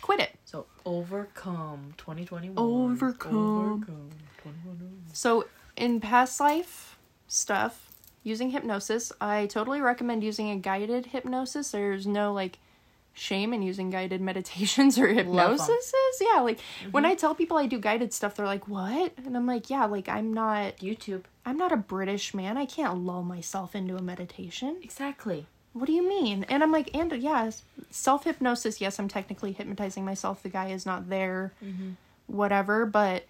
[0.00, 0.32] quit it.
[0.44, 2.54] So overcome 2021.
[2.56, 3.84] Overcome.
[3.86, 5.02] 2021.
[5.12, 5.46] So,
[5.76, 7.90] in past life stuff,
[8.22, 11.70] using hypnosis, I totally recommend using a guided hypnosis.
[11.70, 12.58] There's no like
[13.14, 15.92] shame in using guided meditations or hypnosis.
[16.20, 16.60] Yeah, like
[16.90, 17.12] when mm-hmm.
[17.12, 20.08] I tell people I do guided stuff, they're like, "What?" And I'm like, "Yeah, like
[20.08, 21.22] I'm not YouTube.
[21.46, 22.58] I'm not a British man.
[22.58, 24.80] I can't lull myself into a meditation.
[24.82, 25.46] Exactly.
[25.72, 27.50] What do you mean?" And I'm like, "And yeah,
[27.90, 28.80] self hypnosis.
[28.80, 30.42] Yes, I'm technically hypnotizing myself.
[30.42, 31.92] The guy is not there, mm-hmm.
[32.26, 32.84] whatever.
[32.84, 33.24] But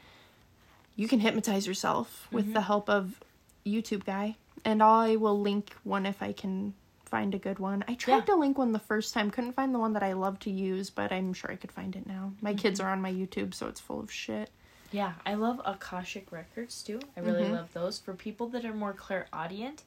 [0.97, 2.55] you can hypnotize yourself with mm-hmm.
[2.55, 3.21] the help of
[3.67, 6.75] YouTube guy, and I will link one if I can."
[7.15, 7.85] Find a good one.
[7.87, 8.21] I tried Yeah.
[8.23, 10.91] to link one the first time, couldn't find the one that I love to use,
[10.91, 12.33] but I'm sure I could find it now.
[12.41, 14.51] My kids are on my YouTube, so it's full of shit.
[14.91, 16.99] Yeah, I love Akashic Records too.
[17.17, 17.53] I really Mhm.
[17.53, 18.01] love those.
[18.01, 19.85] For people that are more clairaudient,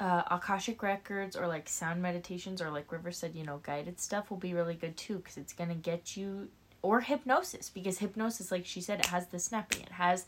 [0.00, 4.30] uh, Akashic Records or like sound meditations or like River said, you know, guided stuff
[4.30, 6.48] will be really good too because it's going to get you,
[6.80, 9.82] or hypnosis, because hypnosis, like she said, it has the snapping.
[9.82, 10.24] It has,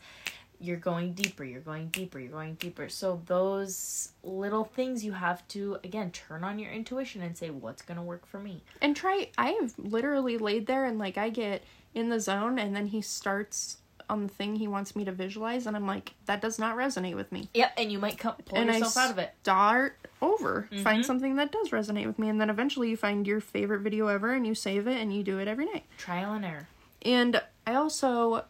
[0.61, 2.89] you're going deeper, you're going deeper, you're going deeper.
[2.89, 7.81] So those little things you have to, again, turn on your intuition and say, what's
[7.81, 8.63] going to work for me?
[8.81, 12.75] And try I have literally laid there and like I get in the zone and
[12.75, 13.77] then he starts
[14.09, 17.15] on the thing he wants me to visualize and I'm like, that does not resonate
[17.15, 17.47] with me.
[17.53, 19.33] Yep, and you might come, pull and yourself I out of it.
[19.43, 20.67] start over.
[20.83, 21.05] Find Mhm.
[21.05, 24.33] something that does resonate with me and then eventually you find your favorite video ever
[24.33, 25.85] and you save it and you do it every night.
[25.97, 26.67] Trial and error.
[27.03, 28.45] And I also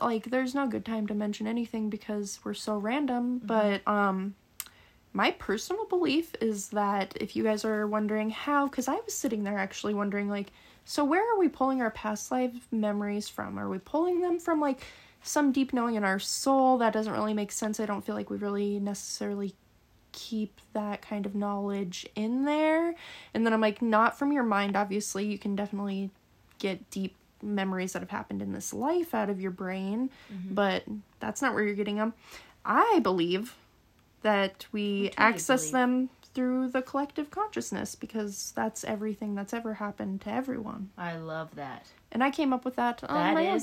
[0.00, 4.34] like there's no good time to mention anything because we're so random, but um
[5.14, 9.44] my personal belief is that if you guys are wondering how cuz I was sitting
[9.44, 10.52] there actually wondering like
[10.84, 13.58] so where are we pulling our past life memories from?
[13.58, 14.80] Are we pulling them from like
[15.22, 17.78] some deep knowing in our soul that doesn't really make sense.
[17.78, 19.54] I don't feel like we really necessarily
[20.10, 22.94] keep that kind of knowledge in there.
[23.32, 25.24] And then I'm like not from your mind obviously.
[25.24, 26.10] You can definitely
[26.58, 30.54] get deep memories that have happened in this life out of your brain, mm-hmm.
[30.54, 30.84] but
[31.20, 32.14] that's not where you're getting them.
[32.64, 33.56] I believe
[34.22, 35.72] that we access believe?
[35.72, 40.90] them through the collective consciousness because that's everything that's ever happened to everyone.
[40.96, 41.86] I love that.
[42.10, 43.60] And I came up with that on That my own.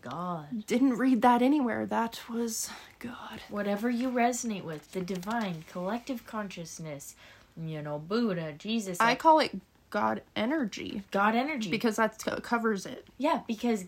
[0.00, 0.66] God.
[0.66, 1.86] Didn't read that anywhere.
[1.86, 3.40] That was God.
[3.48, 7.14] Whatever you resonate with, the divine, collective consciousness,
[7.56, 9.52] you know, Buddha, Jesus, I like, call it
[9.90, 11.70] God energy God energy.
[11.70, 13.06] because that covers it.
[13.18, 13.84] yeah, because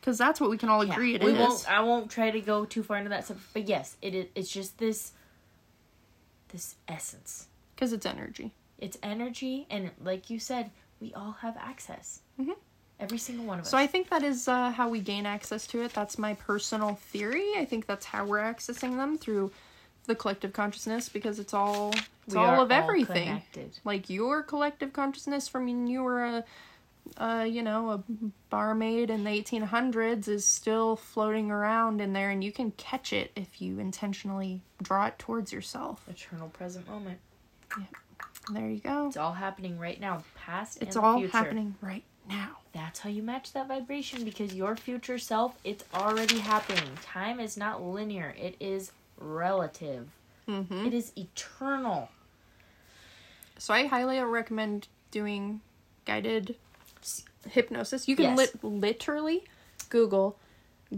[0.00, 1.38] because that's what we can all Yeah, agree it we is.
[1.38, 1.70] won't.
[1.70, 3.50] I won't try to go too far into that stuff.
[3.52, 4.26] But yes, it is.
[4.34, 5.12] It's just this.
[6.48, 7.48] This essence.
[7.74, 8.52] Because it's energy.
[8.78, 12.20] It's energy, and like you said, we all have access.
[12.40, 12.54] Mhm.
[13.00, 13.70] Every single one of us.
[13.70, 15.92] So I think that is uh, how we gain access to it.
[15.92, 17.52] That's my personal theory.
[17.56, 19.50] I think that's how we're accessing them through
[20.06, 21.92] the collective consciousness because it's all
[22.26, 23.26] it's We all are of everything.
[23.26, 23.78] connected.
[23.84, 26.44] Like your collective consciousness from when you were a,
[27.18, 28.02] uh, you know, a
[28.50, 33.30] barmaid in the 1800s is still floating around in there, and you can catch it
[33.36, 36.04] if you intentionally draw it towards yourself.
[36.08, 37.18] Eternal present moment.
[38.52, 39.08] There you go.
[39.08, 40.22] It's all happening right now.
[40.36, 40.78] Past.
[40.80, 41.36] It's and all future.
[41.36, 42.58] happening right now.
[42.72, 46.90] That's how you match that vibration because your future self, it's already happening.
[47.02, 48.34] Time is not linear.
[48.38, 50.08] It is relative.
[50.48, 50.86] Mm-hmm.
[50.86, 52.08] It is eternal.
[53.58, 55.60] So I highly recommend doing
[56.04, 56.56] guided
[57.48, 58.06] hypnosis.
[58.08, 58.38] You can Yes.
[58.38, 59.44] lit literally
[59.88, 60.38] Google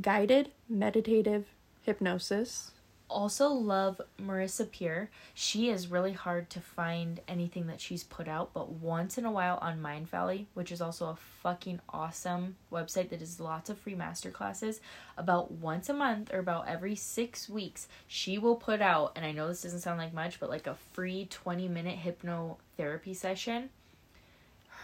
[0.01, 1.47] guided meditative
[1.83, 2.73] hypnosis.
[3.11, 5.09] Also love Marissa Peer.
[5.33, 9.33] She is really hard to find anything that she's put out, but once in a
[9.33, 13.95] while on Mindvalley, which is also a fucking awesome website that does lots of free
[13.95, 14.83] master classes,
[15.17, 19.33] about once a month or about every six weeks, she will put out, and I
[19.33, 23.71] know this doesn't sound like much, but like a free 20 minute hypnotherapy session.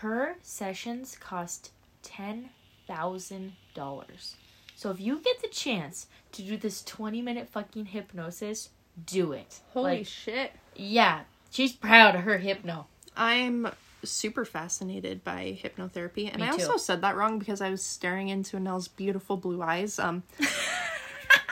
[0.01, 1.73] Her sessions cost
[2.05, 4.35] $10,000.
[4.77, 8.71] So if you get the chance to do this 20 minute fucking hypnosis,
[9.07, 9.61] do it.
[9.75, 10.53] like, shit.
[10.77, 11.21] yeah,
[11.51, 12.87] she's proud of her hypno.
[13.17, 13.69] I'm
[14.03, 16.63] super fascinated by hypnotherapy, and Me I too.
[16.65, 19.99] also said that wrong because I was staring into Nell's beautiful blue eyes.
[19.99, 20.23] Um,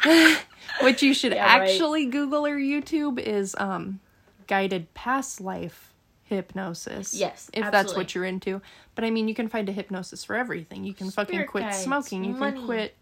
[0.83, 1.71] which you should Yeah, right.
[1.71, 4.01] actually Google or YouTube is um,
[4.47, 5.93] guided past life
[6.25, 7.15] hypnosis.
[7.15, 8.61] Yes, if that's what you're into.
[8.95, 10.85] But I mean, you can find a hypnosis for everything.
[10.85, 12.25] You can fucking quit guides, smoking.
[12.25, 12.57] You money.
[12.57, 12.95] can quit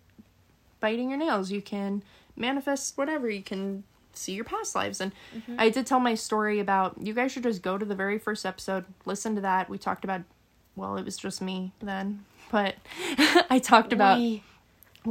[0.80, 1.50] biting your nails.
[1.50, 2.02] You can
[2.36, 3.28] manifest whatever.
[3.28, 5.00] You can see your past lives.
[5.00, 5.56] And Mm-hmm.
[5.58, 8.44] I did tell my story about you guys should just go to the very first
[8.44, 9.68] episode, listen to that.
[9.68, 10.22] We talked about
[10.76, 12.76] well, it was just me then, but
[13.50, 14.42] I talked about we,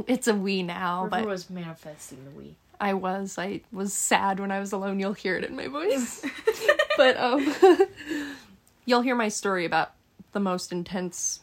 [0.06, 2.56] it's a we now, River but was manifesting the we.
[2.80, 4.98] I was I was sad when I was alone.
[5.00, 6.24] You'll hear it in my voice.
[6.96, 7.54] but um
[8.86, 9.92] you'll hear my story about
[10.32, 11.40] the most intense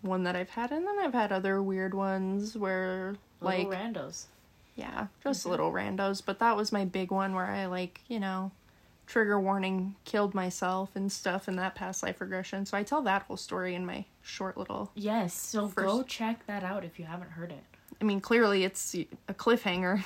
[0.00, 4.24] one that I've had and then I've had other weird ones where like Little randos.
[4.76, 8.50] yeah, just little randos, but that was my big one where I like, you know,
[9.06, 12.66] trigger warning, killed myself and stuff in that past life regression.
[12.66, 16.46] So I tell that whole story in my short little Yes, so First- go check
[16.46, 17.62] that out if you haven't heard it.
[18.00, 20.02] I mean, clearly it's a cliffhanger.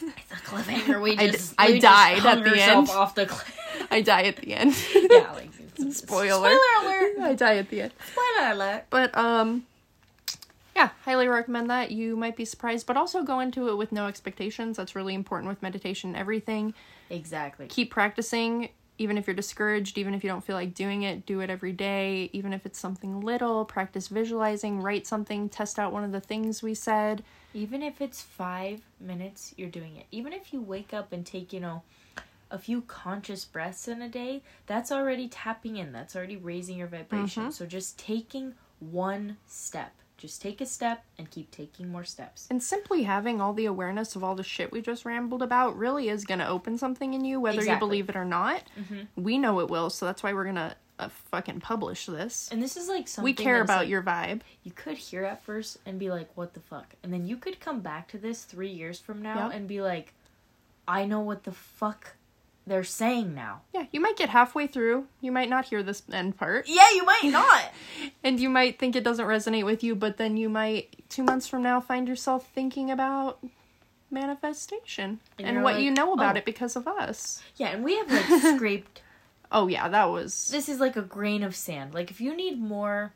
[0.00, 1.00] It's a cliffhanger.
[1.02, 2.88] We just I we died at the end.
[2.90, 3.86] off the cliff.
[3.90, 4.74] I die at the end.
[4.94, 6.50] yeah, like it's- Spoiler.
[6.50, 7.18] Spoiler alert.
[7.20, 7.92] I die at the end.
[8.12, 8.84] Spoiler alert.
[8.90, 9.66] But um
[10.76, 11.90] yeah, highly recommend that.
[11.90, 14.76] You might be surprised, but also go into it with no expectations.
[14.76, 16.16] That's really important with meditation.
[16.16, 16.74] Everything.
[17.10, 17.66] Exactly.
[17.68, 21.40] Keep practicing even if you're discouraged, even if you don't feel like doing it, do
[21.40, 23.64] it every day, even if it's something little.
[23.64, 27.24] Practice visualizing, write something, test out one of the things we said.
[27.52, 30.06] Even if it's five minutes, you're doing it.
[30.12, 31.82] Even if you wake up and take, you know,
[32.50, 35.92] a few conscious breaths in a day, that's already tapping in.
[35.92, 37.46] That's already raising your vibration.
[37.46, 37.52] Mhm.
[37.52, 39.92] So just taking one step.
[40.24, 42.46] Just take a step and keep taking more steps.
[42.48, 46.08] And simply having all the awareness of all the shit we just rambled about really
[46.08, 48.62] is going to open something in you, whether you believe it or not.
[48.74, 49.06] Mhm.
[49.16, 52.48] We know it will, so that's why we're going to uh, fucking publish this.
[52.50, 54.40] And this is like something We care about like, your vibe.
[54.62, 56.94] you could hear at first and be like, what the fuck?
[57.02, 59.56] And then you could come back to this three years from now Yep.
[59.56, 60.14] and be like,
[60.88, 62.14] I know what the fuck
[62.66, 63.60] they're saying now.
[63.74, 65.06] Yeah, you might get halfway through.
[65.20, 66.66] You might not hear this end part.
[66.66, 67.72] Yeah, you might not.
[68.22, 71.46] And you might think it doesn't resonate with you, but then you might, two months
[71.46, 73.38] from now, find yourself thinking about
[74.10, 77.42] manifestation And and, what like, you know about "Oh." it because of us.
[77.56, 79.02] yeah, and we have like scraped
[79.52, 80.48] Oh, yeah, that was.
[80.50, 81.94] this is like a grain of sand.
[81.94, 83.12] Like if you need more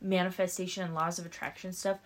[0.00, 1.98] manifestation and laws of attraction stuff,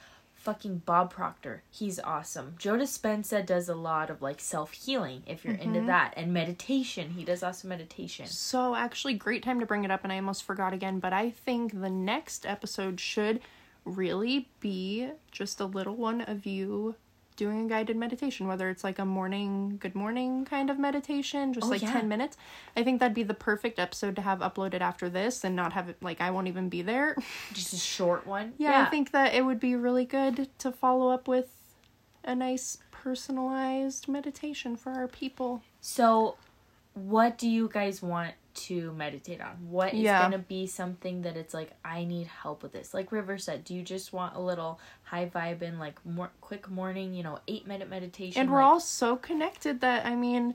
[0.49, 2.55] fucking Bob Proctor, he's awesome.
[2.59, 5.89] Joe Dispenza does a lot of like self healing if you're into mm-hmm.
[5.89, 7.11] that, and meditation.
[7.11, 8.25] He does awesome meditation.
[8.29, 11.29] So, actually, great time to bring it up, and I almost forgot again, but I
[11.29, 13.41] think the next episode should
[13.85, 16.95] really be just a little one of you
[17.39, 21.66] doing a guided meditation, whether it's like a morning, good morning kind of meditation, just
[21.66, 21.93] Oh, like yeah.
[21.94, 22.36] 10 minutes.
[22.77, 25.89] I think that'd be the perfect episode to have uploaded after this and not have
[25.89, 27.16] it like I won't even be there.
[27.55, 28.52] Just a short one.
[28.59, 31.48] yeah, I think that it would be really good to follow up with
[32.24, 35.62] a nice personalized meditation for our people.
[35.81, 36.36] So,
[36.94, 38.35] what do you guys want
[38.66, 39.56] to meditate on?
[39.70, 40.20] What is Yeah.
[40.20, 42.93] going to be something that it's like I need help with this?
[42.94, 46.68] Like River said, do you just want a little high vibe and like more quick
[46.70, 48.40] morning, you know, 8 minute meditation?
[48.40, 50.55] And we're like- all so connected that I mean,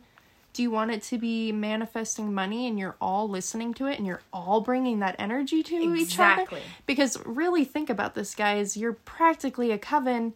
[0.53, 4.05] do you want it to be manifesting money and you're all listening to it and
[4.05, 6.41] you're all bringing that energy to each other?
[6.41, 6.61] Exactly.
[6.85, 8.77] Because really think about this, guys.
[8.77, 10.34] You're practically a coven.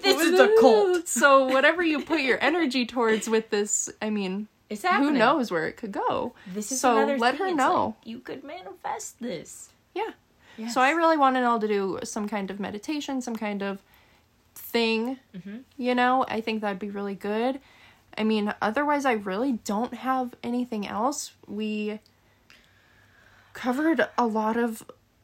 [0.04, 1.08] This is a cult.
[1.08, 5.66] So whatever you put your energy towards with this, I mean, It's who knows where
[5.68, 6.34] it could go?
[6.54, 7.40] This is so another let thing.
[7.40, 7.86] her It's know.
[7.86, 9.70] like, you could manifest this.
[9.94, 10.12] Yeah.
[10.58, 10.74] Yes.
[10.74, 13.82] So I really wanted all to do some kind of meditation, some kind of
[14.56, 15.20] thing.
[15.36, 15.64] Mhm.
[15.78, 17.62] You know, I think that'd be really good.
[18.18, 21.32] I mean, otherwise, I really don't have anything else.
[21.48, 22.00] We
[23.54, 24.84] covered a lot of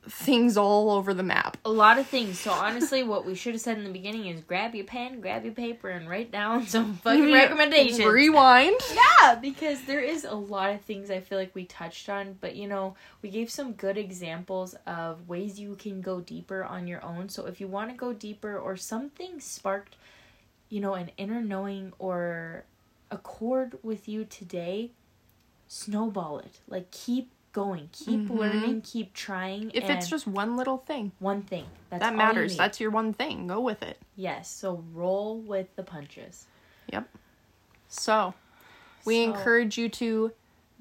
[0.09, 1.57] things all over the map.
[1.65, 2.39] a lot of things.
[2.39, 5.43] So honestly, what we should have said in the beginning is grab your pen, grab
[5.45, 8.05] your paper, and write down some fucking recommendations.
[8.05, 8.79] Rewind.
[8.93, 12.55] Yeah, because there is a lot of things I feel like we touched on, but
[12.55, 17.03] you know, we gave some good examples of ways you can go deeper on your
[17.03, 17.29] own.
[17.29, 19.95] So if you want to go deeper or something sparked,
[20.69, 22.65] you know, an inner knowing or
[23.09, 24.91] a chord with you today,
[25.67, 26.59] snowball it.
[26.67, 28.37] Like keep going, keep Mhm.
[28.37, 29.71] learning, keep trying.
[29.73, 32.57] If it's just one little thing, one thing, that's that all you matters.
[32.57, 33.47] That's your one thing.
[33.47, 33.99] Go with it.
[34.15, 34.49] yes.
[34.49, 36.47] So roll with the punches.
[36.91, 37.07] Yep.
[37.87, 38.33] So,
[39.05, 40.31] we So- encourage you to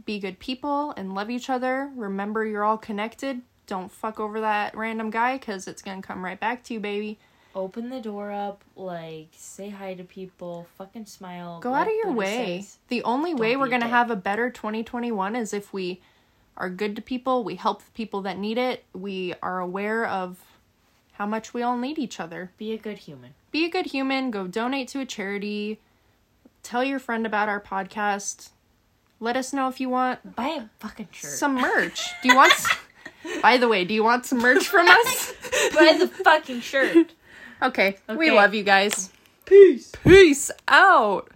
[0.05, 1.91] be good people and love each other.
[1.95, 3.43] Remember, you're all connected.
[3.67, 6.81] Don't fuck over that random guy because it's going to come right back to you,
[6.81, 7.19] baby.
[7.55, 11.61] open the door up, like say hi to people, fucking smile.
[11.61, 12.63] Go out of your way.
[12.63, 12.79] says.
[12.89, 13.93] The only way Don't we're going to dick.
[13.93, 16.01] have a better 2021 is if we
[16.57, 20.39] are good to people, we help the people that need it, we are aware of
[21.13, 22.51] how much we all need each other.
[22.59, 23.35] Be a good human.
[23.51, 25.79] Be a good human, go donate to a charity,
[26.63, 28.51] tell your friend about our podcast.
[29.21, 31.31] Let us know if you want Buy a fucking shirt.
[31.33, 32.11] some merch.
[32.23, 32.77] Do you want s-
[33.43, 35.33] By the way, do you want some merch from us?
[35.75, 37.13] Buy the fucking shirt.
[37.63, 37.97] Okay.
[38.09, 39.11] We love you guys.
[39.45, 39.93] Peace.
[40.03, 41.29] Peace out.